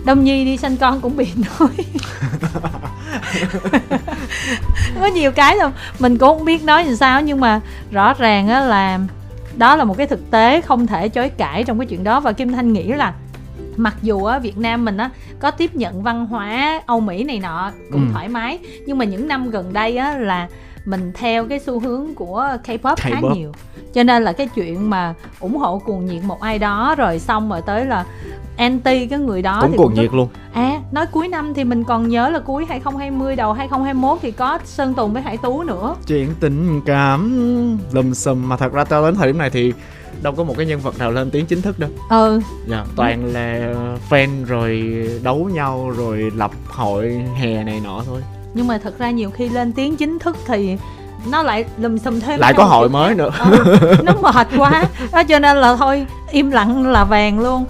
[0.04, 1.68] đông nhi đi sanh con cũng bị nói.
[5.00, 8.48] Có nhiều cái là mình cũng không biết nói làm sao nhưng mà rõ ràng
[8.48, 8.98] á là
[9.58, 12.32] đó là một cái thực tế không thể chối cãi trong cái chuyện đó và
[12.32, 13.14] kim thanh nghĩ là
[13.76, 17.38] mặc dù á Việt Nam mình á có tiếp nhận văn hóa Âu Mỹ này
[17.38, 18.12] nọ cũng Ừ.
[18.12, 20.48] thoải mái nhưng mà những năm gần đây á là
[20.84, 23.34] mình theo cái xu hướng của K-pop, khá K-pop.
[23.34, 23.52] nhiều
[23.94, 27.50] cho nên là cái chuyện mà ủng hộ cuồng nhiệt một ai đó rồi xong
[27.50, 28.04] rồi tới là
[28.58, 30.28] anti cái người đó cũng thì cuồng nhiệt luôn.
[30.52, 34.58] À, nói cuối năm thì mình còn nhớ là cuối 2020 đầu 2021 thì có
[34.64, 35.94] Sơn Tùng với Hải Tú nữa.
[36.06, 37.30] chuyện tình cảm
[37.92, 39.72] lùm xùm mà thật ra cho đến thời điểm này thì
[40.22, 41.90] đâu có một cái nhân vật nào lên tiếng chính thức đâu.
[42.10, 43.74] Ừ, dạ toàn là
[44.10, 48.20] fan rồi đấu nhau rồi lập hội hè này nọ thôi.
[48.54, 50.76] Nhưng mà thật ra nhiều khi lên tiếng chính thức thì
[51.30, 53.30] nó lại lùm xùm thêm lại có hội mới nữa.
[53.50, 54.84] Ừ, nó mệt quá.
[55.12, 57.64] Đó cho nên là thôi im lặng là vàng luôn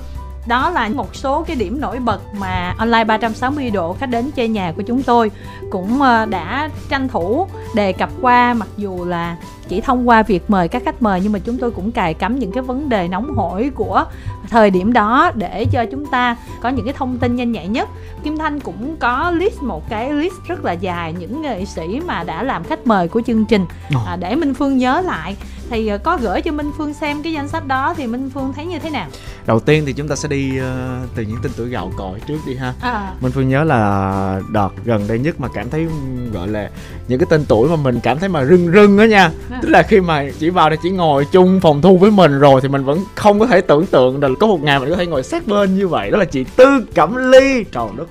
[0.48, 4.48] đó là một số cái điểm nổi bật mà online 360 độ khách đến chơi
[4.48, 5.30] nhà của chúng tôi
[5.70, 8.54] cũng ờ, đã tranh thủ đề cập qua.
[8.54, 9.36] Mặc dù là
[9.68, 12.38] chỉ thông qua việc mời các khách mời nhưng mà chúng tôi cũng cài cắm
[12.38, 14.04] những cái vấn đề nóng hổi của
[14.50, 17.88] thời điểm đó để cho chúng ta có những cái thông tin nhanh nhạy nhất.
[18.22, 22.24] Kim Thanh cũng có list một cái list rất là dài những nghệ sĩ mà
[22.24, 23.66] đã làm khách mời của chương trình.
[24.06, 25.36] À, để Minh Phương nhớ lại
[25.70, 28.52] thì ờ, có gửi cho Minh Phương xem cái danh sách đó thì Minh Phương
[28.56, 29.06] thấy như thế nào?
[29.48, 32.38] đầu tiên thì chúng ta sẽ đi ờ, từ những tên tuổi gạo cội trước
[32.46, 32.74] đi ha.
[32.80, 35.86] À, Minh Phương nhớ là đợt gần đây nhất mà cảm thấy
[36.32, 36.70] gọi là
[37.08, 39.30] những cái tên tuổi mà mình cảm thấy mà rưng rưng đó nha.
[39.50, 39.58] À.
[39.62, 42.60] Tức là khi mà chỉ vào đây chỉ ngồi chung phòng thu với mình rồi
[42.60, 45.06] thì mình vẫn không có thể tưởng tượng là có một ngày mình có thể
[45.06, 46.10] ngồi sát bên như vậy.
[46.10, 47.64] Đó là chị Tư Cẩm Ly.
[47.72, 48.08] Trời đất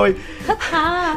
[0.00, 0.12] ơi
[0.46, 1.16] thích ha.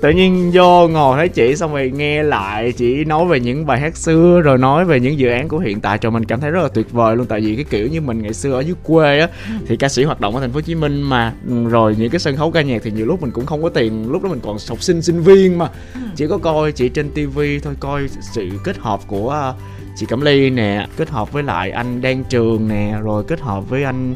[0.00, 3.80] Tự nhiên vô ngồi thấy chị xong rồi nghe lại chị nói về những bài
[3.80, 6.50] hát xưa, rồi nói về những dự án của hiện tại cho mình cảm thấy
[6.50, 8.74] rất là tuyệt vời luôn, Tại vì cái kiểu như mình ngày xưa ở dưới
[8.82, 9.28] quê á,
[9.66, 12.10] Thì ca sĩ hoạt động ở thành phố Hồ Chí Minh mà ừ, Rồi những
[12.10, 14.28] cái sân khấu ca nhạc thì nhiều lúc mình cũng không có tiền, Lúc đó
[14.28, 15.68] mình còn học sinh sinh viên mà
[16.16, 19.52] Chỉ có coi chị trên tivi thôi, Coi sự kết hợp của à,
[19.96, 23.70] chị Cẩm Ly nè, Kết hợp với lại anh Đan Trường nè, Rồi kết hợp
[23.70, 24.14] với anh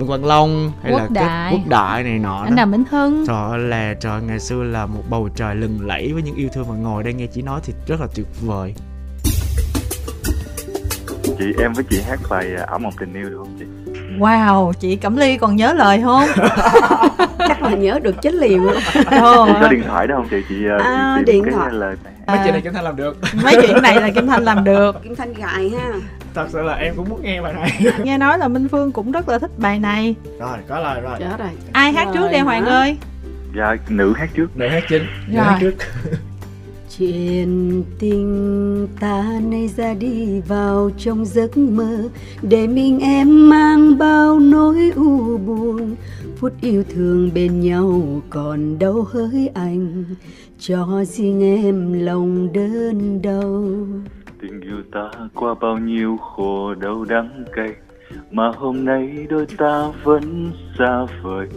[0.00, 1.52] Vương Quang Long hay Quốc là Đại.
[1.52, 2.56] Quốc Đại này nọ anh.
[2.56, 6.10] Đàm Vĩnh Hưng Trời ơi là trời ngày xưa là một bầu trời lừng lẫy
[6.12, 8.74] với những yêu thương mà ngồi đây nghe chị nói thì rất là tuyệt vời.
[11.38, 13.64] chị em với chị hát bài à, ảo mộng tình yêu được không chị
[14.18, 16.24] wow chị Cẩm Ly còn nhớ lời không
[17.38, 19.00] chắc là nhớ được chết liền luôn chị
[19.60, 21.72] có điện thoại đó không chị chị à, À, chị tìm điện cái thoại.
[21.72, 22.42] lời này Mấy À.
[22.44, 23.16] chuyện này Kim Thanh làm được.
[23.44, 25.92] mấy chuyện này là Kim Thanh làm được Kim Thanh gài ha
[26.34, 27.80] Thật sự là em cũng muốn nghe bài này.
[28.04, 31.16] nghe nói là Minh Phương cũng rất là thích bài này rồi, có lời rồi.
[31.18, 32.70] Chết rồi ai hát trước đây Hoàng hả?
[32.70, 32.96] ơi
[33.56, 35.02] dạ nữ hát trước Để hát chính.
[35.34, 35.44] Rồi.
[35.44, 35.74] hát trước.
[36.98, 42.08] Chuyện tình ta nay ra đi vào trong giấc mơ
[42.42, 45.96] Để mình em mang bao nỗi u buồn
[46.38, 50.04] Phút yêu thương bên nhau còn đâu hỡi anh
[50.58, 53.74] Cho riêng em lòng đơn đau
[54.40, 57.68] tình yêu ta qua bao nhiêu khổ đau đắng cay,
[58.30, 61.48] mà hôm nay đôi ta vẫn xa vời.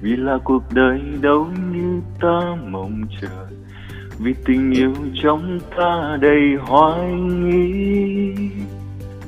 [0.00, 2.40] Vì là cuộc đời đâu như ta
[2.70, 3.46] mong chờ,
[4.18, 4.92] vì tình yêu
[5.22, 8.34] trong ta đầy hoài nghi.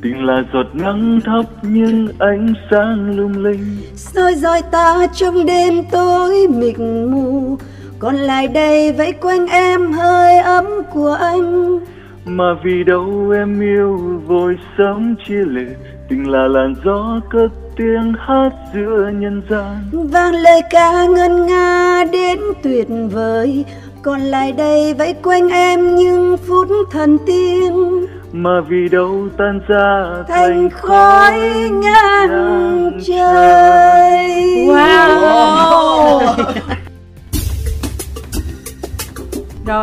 [0.02, 3.76] Tình là giọt nắng thấp nhưng ánh sáng lung linh.
[3.94, 7.58] Soi dọi ta trong đêm tối mịt mù,
[7.98, 11.80] còn lại đây vẫy quanh em hơi ấm của anh
[12.26, 15.74] mà vì đâu em yêu vội sống chia lìa
[16.08, 19.76] tình là làn gió cất tiếng hát giữa nhân gian.
[19.92, 23.64] Vang lời ca ngân nga đến tuyệt vời
[24.02, 28.06] còn lại đây vẫy quanh em những phút thần tiên.
[28.32, 33.13] Mà vì đâu tan ra thành khói ngang trời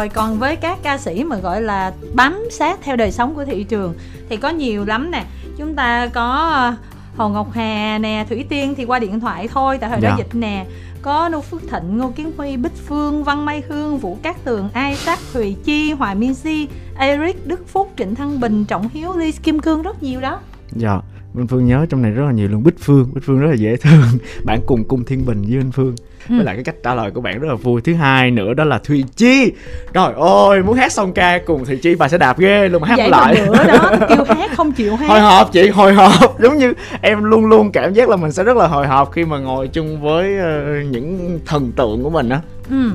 [0.02, 3.46] Rồi còn với các ca sĩ mà gọi là bám sát theo đời sống của
[3.46, 3.94] thị trường
[4.30, 5.24] thì có nhiều lắm nè.
[5.58, 6.76] Chúng ta có ờ,
[7.18, 10.16] Hồ Ngọc Hà nè, Thủy Tiên thì qua điện thoại thôi tại thời đó Dạ.
[10.18, 10.66] dịch nè.
[11.02, 14.70] Có Nô Phước Thịnh, Ngô Kiến Huy, Bích Phương, Văn Mai Hương, Vũ Cát Tường,
[14.74, 19.14] Ai Sắc, Thùy Chi, Hoài Minh Si, Eric, Đức Phúc, Trịnh Thăng Bình, Trọng Hiếu,
[19.18, 20.40] Ly Kim Cương rất nhiều đó.
[20.76, 21.00] Dạ.
[21.34, 22.64] Minh Phương nhớ trong này rất là nhiều luôn.
[22.64, 24.02] Bích Phương Bích Phương rất là dễ thương.
[24.46, 25.96] Bạn cùng cung Thiên Bình với anh Phương.
[26.30, 26.36] Ừ.
[26.36, 27.82] Với lại cái cách trả lời của bạn rất là vui.
[27.82, 29.52] Thứ hai nữa đó là Thùy Chi.
[29.94, 32.88] Trời ơi muốn hát song ca cùng Thùy Chi Bà sẽ đạp ghê luôn mà
[32.88, 33.36] hát Vậy lại.
[33.36, 35.08] nữa đó, kêu hát không chịu hát.
[35.10, 36.40] hồi hộp chị hồi hộp.
[36.42, 39.26] Giống như em luôn luôn cảm giác là mình sẽ rất là hồi hộp khi
[39.26, 42.42] mà ngồi chung với ờ, những thần tượng của mình á.
[42.70, 42.90] Ừ.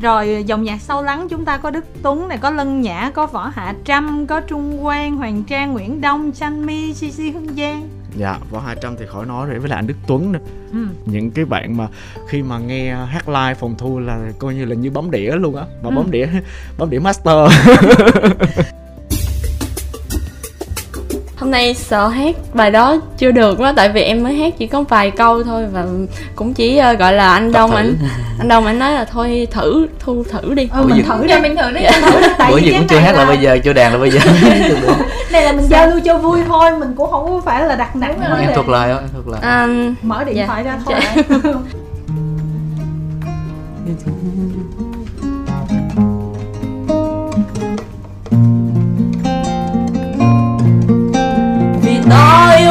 [0.00, 3.26] Rồi dòng nhạc sâu lắng chúng ta có Đức Tuấn này, có Lân Nhã, có
[3.26, 7.88] Võ Hạ Trâm, có Trung Quang, Hoàng Trang, Nguyễn Đông, Chanh Mi, CC Hương Giang.
[8.16, 10.38] dạ võ 200 thì khỏi nói rồi với lại anh Đức Tuấn nữa
[10.72, 10.78] Ừ.
[11.06, 11.88] những cái bạn mà
[12.28, 15.56] khi mà nghe hát live phòng thu là coi như là như bấm đĩa luôn
[15.56, 15.94] á mà Ừ.
[15.96, 16.26] bấm đĩa
[16.78, 17.34] bấm đĩa master
[21.44, 24.66] Hôm nay sợ hát bài đó chưa được quá tại vì em mới hát chỉ
[24.66, 25.84] có vài câu thôi và
[26.36, 27.76] cũng chỉ ờ, gọi là anh Đông thử.
[27.76, 27.94] anh
[28.38, 30.68] anh Đông anh nói là thôi thử thu thử đi.
[30.72, 31.42] Ừ, Ủa, mình thử Dạ, đi.
[31.42, 31.80] mình thử đi.
[31.80, 32.26] Mình thử đi.
[32.38, 34.20] Tại bữa cái cũng chưa hát là là- bây giờ chưa đàn là bây giờ
[35.32, 37.96] Này là mình giao lưu cho vui thôi, mình cũng không có phải là đặt
[37.96, 38.90] nặng em lại thôi em thuật lại
[39.42, 39.68] À,
[40.02, 40.46] Mở điện Dạ.
[40.46, 40.94] thoại ra thôi.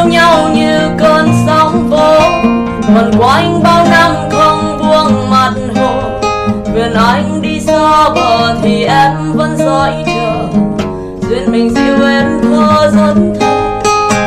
[0.04, 2.20] yêu nhau như cơn sóng vỗ.
[2.96, 6.02] Vần quanh bao năm không buông mặt hồ.
[6.74, 10.48] Nguyện anh đi xa bờ thì em vẫn dõi chờ.
[11.30, 13.82] Duyên mình dịu em thơ dẫn thơ.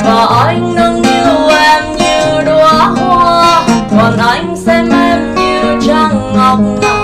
[0.04, 3.62] Và anh nâng niu em như đóa hoa.
[3.90, 6.96] Còn anh xem em như trăng ngọc ngà.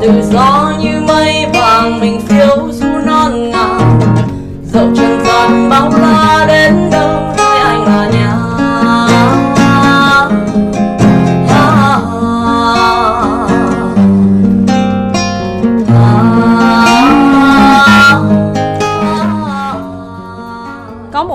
[0.00, 0.87] Tự do như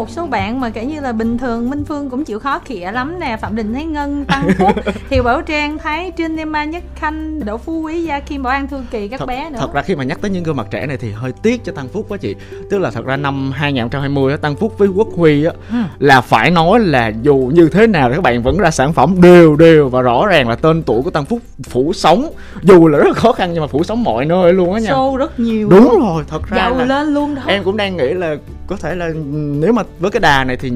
[0.03, 2.91] một số bạn mà kể như là bình thường Minh Phương cũng chịu khó khịa
[2.91, 3.37] lắm nè.
[3.41, 4.71] Phạm Đình Thái Ngân, Tăng Phúc
[5.09, 8.67] Thiều Bảo Trang, Thái Trinh, Emma Nhất Khanh Đỗ Phú Quý, Gia Kim, Bảo An
[8.67, 9.57] Thư Kỳ Các thật, bé nữa.
[9.59, 11.71] thật ra khi mà nhắc tới những gương mặt trẻ này thì hơi tiếc cho
[11.71, 12.35] Tăng Phúc quá chị.
[12.69, 15.77] Tức là thật ra năm 2020 á, Tăng Phúc với Quốc Huy á Ừ.
[15.99, 19.21] Là phải nói là dù như thế nào thì các bạn vẫn ra sản phẩm
[19.21, 21.39] đều đều Và rõ ràng là tên tuổi của Tăng Phúc
[21.69, 22.29] phủ sóng.
[22.61, 24.89] Dù là rất khó khăn nhưng mà phủ sóng mọi nơi luôn á nha.
[24.91, 25.69] Show rất nhiều.
[25.69, 27.41] Đúng rồi, thật ra Giàu là lên luôn đó.
[27.47, 28.35] Em cũng đang nghĩ là
[28.67, 30.71] có thể là nếu mà với cái đà này thì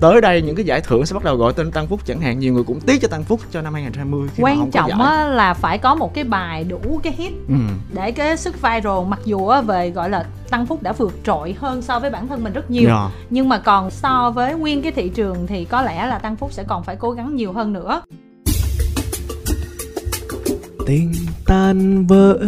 [0.00, 2.38] tới đây những cái giải thưởng sẽ bắt đầu gọi tên Tăng Phúc chẳng hạn.
[2.38, 4.80] Nhiều người cũng tiếc cho Tăng Phúc cho năm 2020 khi mà quan không có
[4.88, 7.54] trọng á, là phải có một cái bài đủ cái hit Ừ.
[7.92, 11.54] để cái sức viral mặc dù á, về gọi là tăng phúc đã vượt trội
[11.58, 12.88] hơn so với bản thân mình rất nhiều.
[12.88, 13.08] Dạ.
[13.30, 16.52] nhưng mà còn so với nguyên cái thị trường thì có lẽ là tăng phúc
[16.52, 18.02] sẽ còn phải cố gắng nhiều hơn nữa.
[20.86, 21.12] Tình
[21.46, 22.38] tan vỡ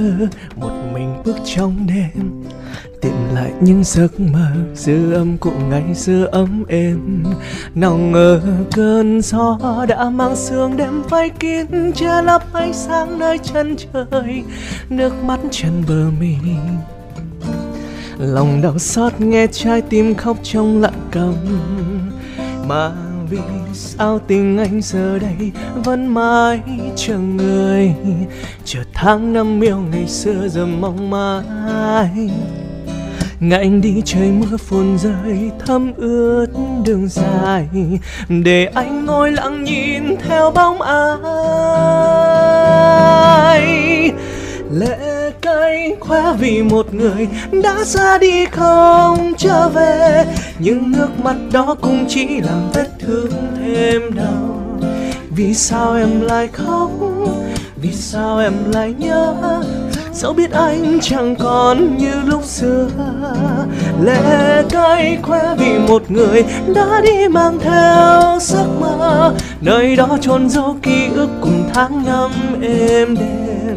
[0.57, 2.43] một mình bước trong đêm
[3.03, 7.25] tìm lại những giấc mơ dư âm của ngày xưa ấm êm.
[7.75, 8.41] Nào ngờ
[8.73, 14.43] cơn gió đã mang sương đêm vây kín, che lấp ánh sáng nơi chân trời,
[14.89, 16.35] nước mắt trên bờ mi
[18.19, 21.35] lòng đau xót nghe trái tim khóc trong lặng câm
[22.69, 22.91] mà
[23.31, 23.39] vì
[23.75, 25.53] sao tình anh giờ đây
[25.85, 26.61] vẫn mãi
[26.97, 27.95] chờ người?
[28.65, 32.31] Chờ tháng năm yêu ngày xưa giờ mong mãi
[33.43, 36.47] ngày anh đi trời mưa phùn rơi, thấm ướt
[36.85, 37.69] đường dài.
[38.29, 41.11] Để anh ngồi lặng nhìn theo bóng ai.
[44.73, 47.29] Lệ cay khóe vì một người
[47.63, 50.25] đã ra đi không trở về.
[50.59, 54.59] Nhưng nước mắt đó cũng chỉ làm vết thương thêm đau.
[55.31, 56.91] Vì sao em lại khóc?
[57.77, 59.35] Vì sao em lại nhớ?
[60.13, 62.89] Dẫu biết anh chẳng còn như lúc xưa
[64.03, 66.45] lệ cay khoe vì một người
[66.75, 69.35] đã đi mang theo giấc mơ.
[69.61, 72.31] Nơi đó chôn dấu ký ức cùng tháng năm
[72.63, 73.77] êm đềm,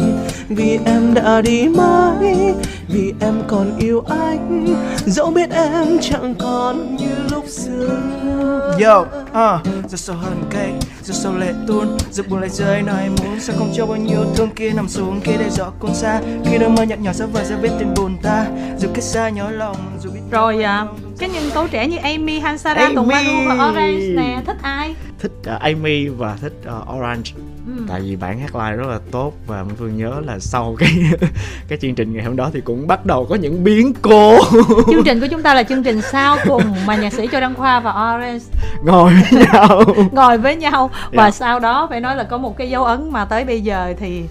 [0.50, 2.54] vì em đã đi mãi
[2.96, 4.68] vì em còn yêu anh.
[5.06, 7.90] Dẫu biết em chẳng còn như lúc xưa.
[8.84, 10.72] Yo, uh, giọt sầu hơn cây,
[11.04, 13.40] giọt sầu lệ tuôn, giọt buồn lại rơi nơi muốn.
[13.40, 16.58] Sao không cho bao nhiêu thương kia nằm xuống kia để gió cuốn xa, khi
[16.58, 18.46] đôi mơ nhạt nhòa sẽ vơi ra vết tình buồn ta,
[18.80, 20.88] dù cách xa nhói lòng, dù biết rồi à,
[21.19, 22.95] cái nhân tố trẻ như Amy Hansara Amy.
[22.95, 27.32] Tùng Maru và Orange nè thích ai thích uh, Amy và thích uh, Orange
[27.78, 27.84] Ừ.
[27.89, 30.89] tại vì bản hát live rất là tốt và Minh Phương nhớ là sau cái
[31.67, 34.38] cái chương trình ngày hôm đó thì cũng bắt đầu có những biến cố
[34.88, 37.56] chương trình của chúng ta là chương trình sau cùng mà nhạc sĩ Châu Đăng
[37.56, 38.45] Khoa và Orange
[38.84, 41.32] ngồi với nhau ngồi với nhau và Dạ.
[41.32, 44.23] sau đó phải nói là có một cái dấu ấn mà tới bây giờ thì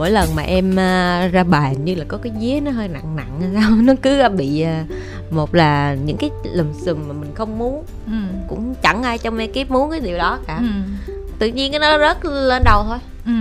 [0.00, 3.16] mỗi lần mà em à, ra bài như là có cái vía nó hơi nặng
[3.16, 4.84] nặng sao nó cứ bị à,
[5.30, 8.12] một là những cái lùm xùm mà mình không muốn ừ.
[8.48, 11.12] cũng chẳng ai trong ekip muốn cái điều đó cả Ừ.
[11.38, 13.32] tự nhiên cái nó rớt lên đầu thôi Ừ.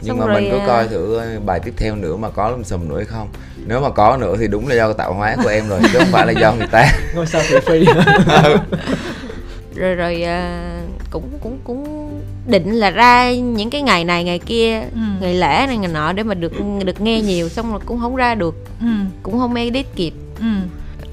[0.00, 2.62] nhưng Xong mà rồi, mình à, coi thử bài tiếp theo nữa mà có lùm
[2.62, 3.28] xùm nữa hay không
[3.66, 6.08] nếu mà có nữa thì đúng là do tạo hóa của em rồi chứ không
[6.12, 7.84] phải là do người ta ngôi sao thị phi
[9.74, 10.60] rồi rồi à,
[11.10, 11.99] cũng cũng cũng
[12.50, 15.00] định là ra những cái ngày này ngày kia Ừ.
[15.20, 16.52] ngày lễ này ngày nọ để mà được
[16.84, 18.86] được nghe nhiều xong rồi cũng không ra được Ừ.
[19.22, 20.46] cũng không edit kịp Ừ.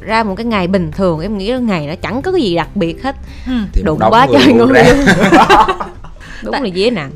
[0.02, 2.56] ra một cái ngày bình thường em nghĩ là ngày nó chẳng có cái gì
[2.56, 3.16] đặc biệt hết
[3.48, 3.54] Ừ.
[3.74, 4.74] Thì đụng quá trời luôn
[6.44, 7.12] đúng là dế nặng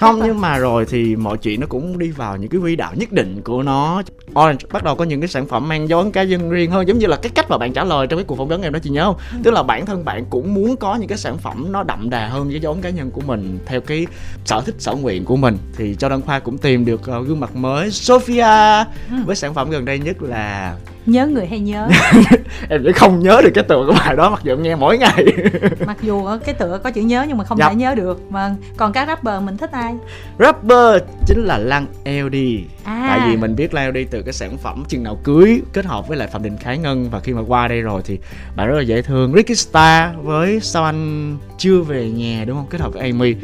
[0.00, 2.92] không nhưng mà rồi thì mọi chuyện nó cũng đi vào những cái quỹ đạo
[2.96, 4.02] nhất định của nó
[4.40, 4.66] Orange.
[4.72, 6.98] Bắt đầu có những cái sản phẩm mang dấu ấn cá nhân riêng hơn giống
[6.98, 8.78] như là cái cách mà bạn trả lời trong cái cuộc phỏng vấn em đó
[8.82, 9.16] chị nhớ không?
[9.42, 12.26] Tức là bản thân bạn cũng muốn có những cái sản phẩm nó đậm đà
[12.28, 14.06] hơn cái dấu ấn cá nhân của mình theo cái
[14.44, 15.58] sở thích sở nguyện của mình.
[15.76, 18.84] Thì cho đăng khoa cũng tìm được ờ, gương mặt mới Sophia
[19.26, 20.74] với sản phẩm gần đây nhất là
[21.06, 21.88] nhớ người hay nhớ?
[22.68, 24.98] Em sẽ không nhớ được cái tựa của bài đó mặc dù em nghe mỗi
[24.98, 25.24] ngày.
[25.86, 27.68] Mặc dù cái tựa có chữ nhớ nhưng mà không Dạ.
[27.68, 28.20] thể nhớ được.
[28.30, 29.94] Mà còn các rapper mình thích ai?
[30.38, 32.36] Rapper chính là Lăng LD
[32.84, 33.04] À.
[33.08, 36.08] tại vì mình biết Lăng LD từ cái sản phẩm chừng nào cưới kết hợp
[36.08, 38.18] với lại Phạm Đình Khái Ngân và khi mà qua đây rồi thì
[38.56, 42.66] bạn rất là dễ thương Ricky Star với sao anh chưa về nhà đúng không
[42.70, 43.34] kết hợp với Amy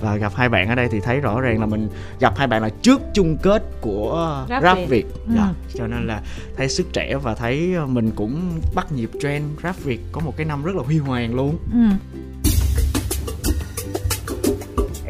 [0.00, 1.88] và gặp hai bạn ở đây thì thấy rõ ràng là mình
[2.20, 4.86] gặp hai bạn là trước chung kết của Rap rap, Việt.
[4.88, 5.32] Việt, Ừ.
[5.36, 5.48] Dạ.
[5.74, 6.20] cho nên là
[6.56, 10.46] thấy sức trẻ và thấy mình cũng bắt nhịp trend rap Việt có một cái
[10.46, 12.18] năm rất là huy hoàng luôn ừ.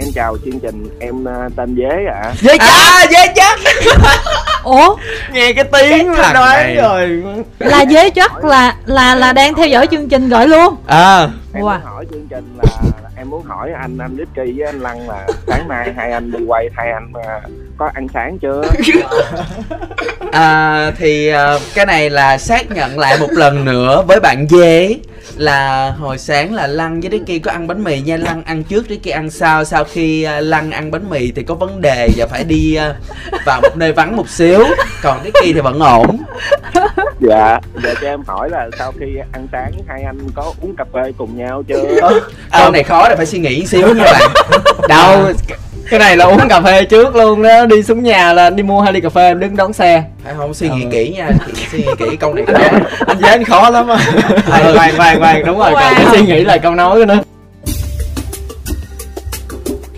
[0.08, 2.32] Em chào chương trình, em uh, tên Dế ạ.
[2.40, 3.58] Dế chắc À, dế chắc
[4.64, 4.96] ủa
[5.32, 6.76] nghe cái tiếng là đoán này.
[6.76, 7.22] rồi
[7.58, 11.62] là dế chắc là là là đang theo dõi chương trình gọi luôn à Em
[11.64, 11.72] Wow.
[11.72, 12.64] muốn hỏi chương trình là
[13.16, 16.38] em muốn hỏi anh anh Ricky với anh Lăng là sáng nay hai anh đi
[16.46, 17.40] quay hai anh à,
[17.78, 18.62] có ăn sáng chưa?
[20.32, 24.94] à, thì à, cái này là xác nhận lại một lần nữa với bạn dế
[25.38, 28.16] là hồi sáng là lăng với Ricky có ăn bánh mì nha.
[28.16, 29.64] Lăng ăn trước Ricky ăn sau.
[29.64, 32.94] Sau khi à, lăng ăn bánh mì thì có vấn đề và phải đi à,
[33.46, 34.64] vào một nơi vắng một xíu.
[35.02, 36.18] Còn Ricky thì vẫn ổn.
[37.20, 40.84] Dạ, giờ cho em hỏi là sau khi ăn sáng hai anh có uống cà
[40.94, 42.00] phê cùng nhau chưa?
[42.52, 44.30] câu này khó là phải suy nghĩ xíu nha bạn.
[44.88, 45.32] Đâu
[45.90, 48.80] cái này là uống cà phê trước luôn đó đi xuống nhà là đi mua
[48.80, 50.04] hai ly cà phê em đứng đón xe.
[50.24, 52.44] Phải không suy nghĩ kỹ nha chị suy nghĩ kỹ câu này.
[52.46, 53.96] Anh, anh với anh khó lắm á.
[54.50, 57.18] À, khoan khoan khoan đúng rồi còn phải suy nghĩ lại câu nói nữa.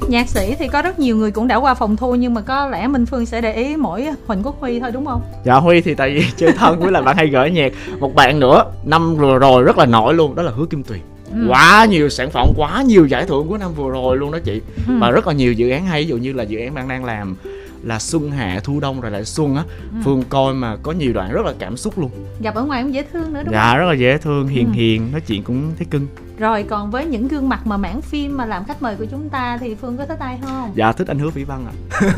[0.08, 2.66] Nhạc sĩ thì có rất nhiều người cũng đã qua phòng thu nhưng mà có
[2.66, 5.22] lẽ minh phương sẽ để ý mỗi huỳnh quốc huy thôi đúng không?
[5.44, 7.72] Dạ huy thì tại vì chơi thân với lại bạn hay gửi nhạc.
[7.98, 11.00] Một bạn nữa năm vừa rồi rất là nổi luôn đó là hứa kim tuyền
[11.30, 11.46] Ừ.
[11.48, 14.60] quá nhiều sản phẩm quá nhiều giải thưởng của năm vừa rồi luôn đó chị
[14.88, 14.94] Ừ.
[15.00, 17.04] và rất là nhiều dự án hay ví dụ như là dự án bạn đang
[17.04, 17.36] làm
[17.82, 19.62] là xuân hạ thu đông rồi lại xuân á
[19.92, 19.96] Ừ.
[20.04, 22.10] phương coi mà có nhiều đoạn rất là cảm xúc luôn
[22.42, 24.66] gặp ở ngoài cũng dễ thương nữa đúng dạ không rất là dễ thương hiền
[24.66, 24.72] Ừ.
[24.72, 26.06] hiền nói chuyện cũng thấy cưng
[26.40, 29.28] rồi còn với những gương mặt mà mảng phim mà làm khách mời của chúng
[29.28, 30.72] ta thì phương có thích ai không?
[30.74, 31.74] Dạ thích anh hứa vĩ văn ạ.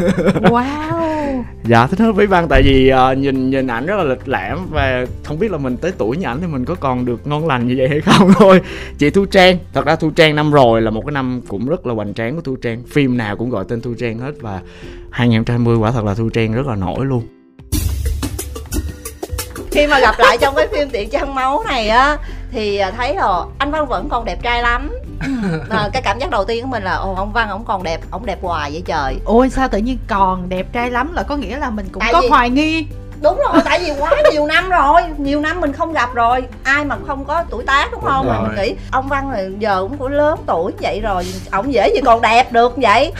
[0.42, 1.42] Wow!
[1.64, 4.66] Dạ thích hứa vĩ văn tại vì ờ, nhìn nhìn ảnh rất là lịch lãm
[4.70, 7.46] và không biết là mình tới tuổi như ảnh thì mình có còn được ngon
[7.46, 8.60] lành như vậy hay không thôi.
[8.98, 11.86] Chị thu trang thật ra thu trang năm rồi là một cái năm cũng rất
[11.86, 12.82] là hoành tráng của thu trang.
[12.92, 14.60] Phim nào cũng gọi tên thu trang hết và
[15.10, 17.22] 2020 quả thật là thu trang rất là nổi luôn.
[19.70, 22.18] Khi mà gặp lại trong cái phim tiệc trăng máu này á
[22.52, 24.90] thì à, thấy rồi anh văn vẫn còn đẹp trai lắm.
[25.70, 28.00] À, cái cảm giác đầu tiên của mình là ồ ông văn ông còn đẹp
[28.10, 29.16] ông đẹp hoài vậy trời.
[29.24, 32.12] Ôi sao tự nhiên còn đẹp trai lắm là có nghĩa là mình cũng Tại
[32.12, 32.86] có vì- hoài nghi.
[33.22, 36.84] Đúng rồi tại vì quá nhiều năm rồi nhiều năm mình không gặp rồi ai
[36.84, 38.26] mà không có tuổi tác đúng không?
[38.26, 41.72] Đúng mà mình nghĩ ông văn là giờ cũng cũng lớn tuổi vậy rồi ổng
[41.72, 43.12] dễ gì còn đẹp được vậy?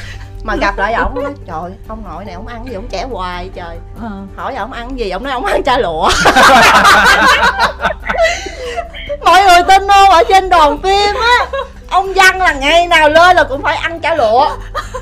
[0.45, 3.51] Mà gặp lại ổng nói trời ông nội này ông ăn gì ông trẻ hoài
[3.55, 3.77] trời.
[4.03, 4.09] Ờ.
[4.37, 6.09] hỏi ổng ăn gì ổng nói ổng ăn chả lụa
[9.25, 10.11] mọi người tin không?
[10.11, 11.47] Ở trên đoàn phim á
[11.91, 14.49] ông văn là ngày nào lên là cũng phải ăn chả lụa.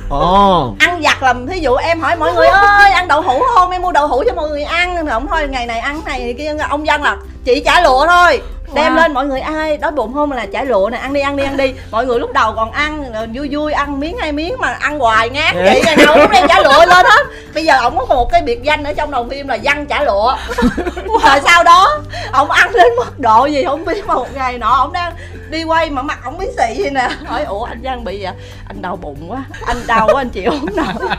[0.09, 0.75] Ồ.
[0.79, 3.71] Ăn giặt làm thí dụ em hỏi mọi người ơi ăn đậu hũ không?
[3.71, 4.97] Em mua đậu hũ cho mọi người ăn.
[4.97, 6.55] Rồi ông thôi ngày này ăn này kia.
[6.69, 8.43] Ông văn là chỉ chả lụa thôi
[8.75, 8.97] đem Wow.
[8.97, 11.45] lên mọi người ai đói bụng không là chả lụa này ăn đi ăn đi
[11.45, 11.75] ăn đi.
[11.91, 14.99] Mọi người lúc đầu còn ăn rồi vui vui ăn miếng hai miếng mà ăn
[14.99, 17.27] hoài ngát chị ngày nào cũng đem chả lụa lên hết.
[17.55, 20.03] Bây giờ ổng có một cái biệt danh ở trong đồng phim là văn chả
[20.03, 20.37] lụa
[21.25, 21.99] rồi sau đó
[22.33, 25.13] ổng ăn đến mức độ gì không biết mà một ngày nọ ổng đang
[25.51, 27.09] đi quay mà mặt ổng bí xị vậy nè.
[27.27, 28.33] Hỏi ủa anh văn bị vậy?
[28.69, 29.45] Anh đau bụng quá.
[29.67, 31.19] Anh đau quá anh chịu không nổi.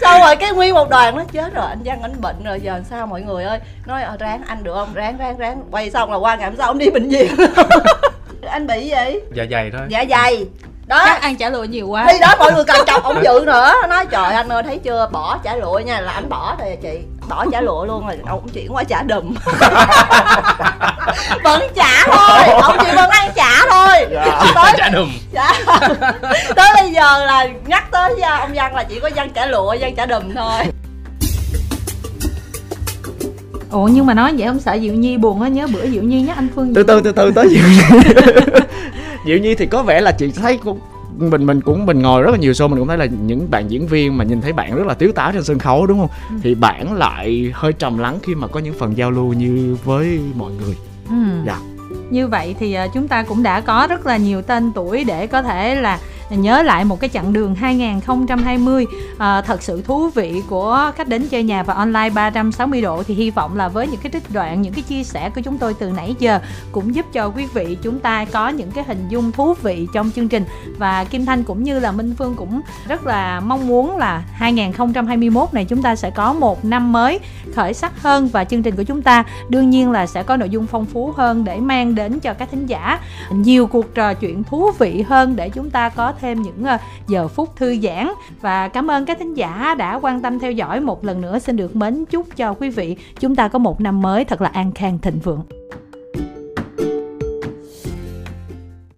[0.00, 1.66] Xong rồi cái nguyên một đoàn nó chết rồi.
[1.68, 2.60] Anh văn anh bệnh rồi.
[2.60, 3.58] Giờ làm sao mọi người ơi?
[3.86, 4.94] Nói ờ, ráng anh được không?
[4.94, 5.62] Ráng ráng ráng.
[5.70, 7.36] Quay xong là qua ngày hôm sau ông đi bệnh viện?
[8.46, 9.18] Anh bị gì?
[9.34, 9.86] Dạ dày thôi.
[9.88, 10.46] Dạ dày
[10.86, 11.02] đó.
[11.06, 12.06] Chắc ăn chả lụa nhiều quá.
[12.12, 13.72] Khi đó mọi người càng chọc ông dự nữa.
[13.88, 15.08] Nói trời anh ơi thấy chưa?
[15.12, 16.00] Bỏ chả lụa nha.
[16.00, 16.98] Là anh bỏ rồi chị.
[17.28, 19.34] Bỏ chả lụa luôn rồi ông chuyển qua chả đùm.
[21.44, 22.54] Vẫn chả thôi.
[22.62, 24.06] Ông chỉ vẫn ăn chả thôi.
[24.54, 25.10] Tới chả đùm.
[25.32, 25.52] Chả
[26.56, 29.76] tới bây giờ là nhắc tới uh, ông văn là chỉ có văn chả lụa
[29.80, 30.64] văn chả đùm thôi.
[33.70, 36.22] Ủa nhưng mà nói vậy không sợ diệu nhi buồn á nhớ bữa diệu nhi
[36.22, 38.00] nhắc anh phương từ từ từ từ tới diệu nhi
[39.26, 40.78] diệu nhi thì có vẻ là chị thấy cũng
[41.18, 43.70] mình mình cũng mình ngồi rất là nhiều show mình cũng thấy là những bạn
[43.70, 46.08] diễn viên mà nhìn thấy bạn rất là tiếu táo trên sân khấu đúng không
[46.30, 46.36] Ừ.
[46.42, 50.20] thì bạn lại hơi trầm lắng khi mà có những phần giao lưu như với
[50.34, 50.76] mọi người
[51.08, 51.14] Ừ.
[51.46, 51.58] dạ
[52.10, 55.26] Như vậy thì à, chúng ta cũng đã có rất là nhiều tên tuổi để
[55.26, 55.98] có thể là
[56.30, 58.86] nhớ lại một cái chặng đường 2020
[59.18, 63.02] à, ờ, thật sự thú vị của khách đến chơi nhà và online 360 độ.
[63.02, 65.58] Thì hy vọng là với những cái trích đoạn những cái chia sẻ của chúng
[65.58, 66.40] tôi từ nãy giờ
[66.72, 70.10] cũng giúp cho quý vị chúng ta có những cái hình dung thú vị trong
[70.10, 70.44] chương trình.
[70.78, 75.54] Và Kim Thanh cũng như là Minh Phương cũng rất là mong muốn là 2021
[75.54, 77.20] này chúng ta sẽ có một năm mới
[77.54, 80.48] khởi sắc hơn và chương trình của chúng ta đương nhiên là sẽ có nội
[80.50, 83.00] dung phong phú hơn để mang đến cho các thính giả
[83.30, 87.28] nhiều cuộc trò chuyện thú vị hơn để chúng ta có thêm những ờ, giờ
[87.28, 88.10] phút thư giãn.
[88.40, 90.80] Và cảm ơn các thính giả đã quan tâm theo dõi.
[90.80, 94.02] Một lần nữa xin được mến chúc cho quý vị chúng ta có một năm
[94.02, 95.42] mới thật là an khang thịnh vượng.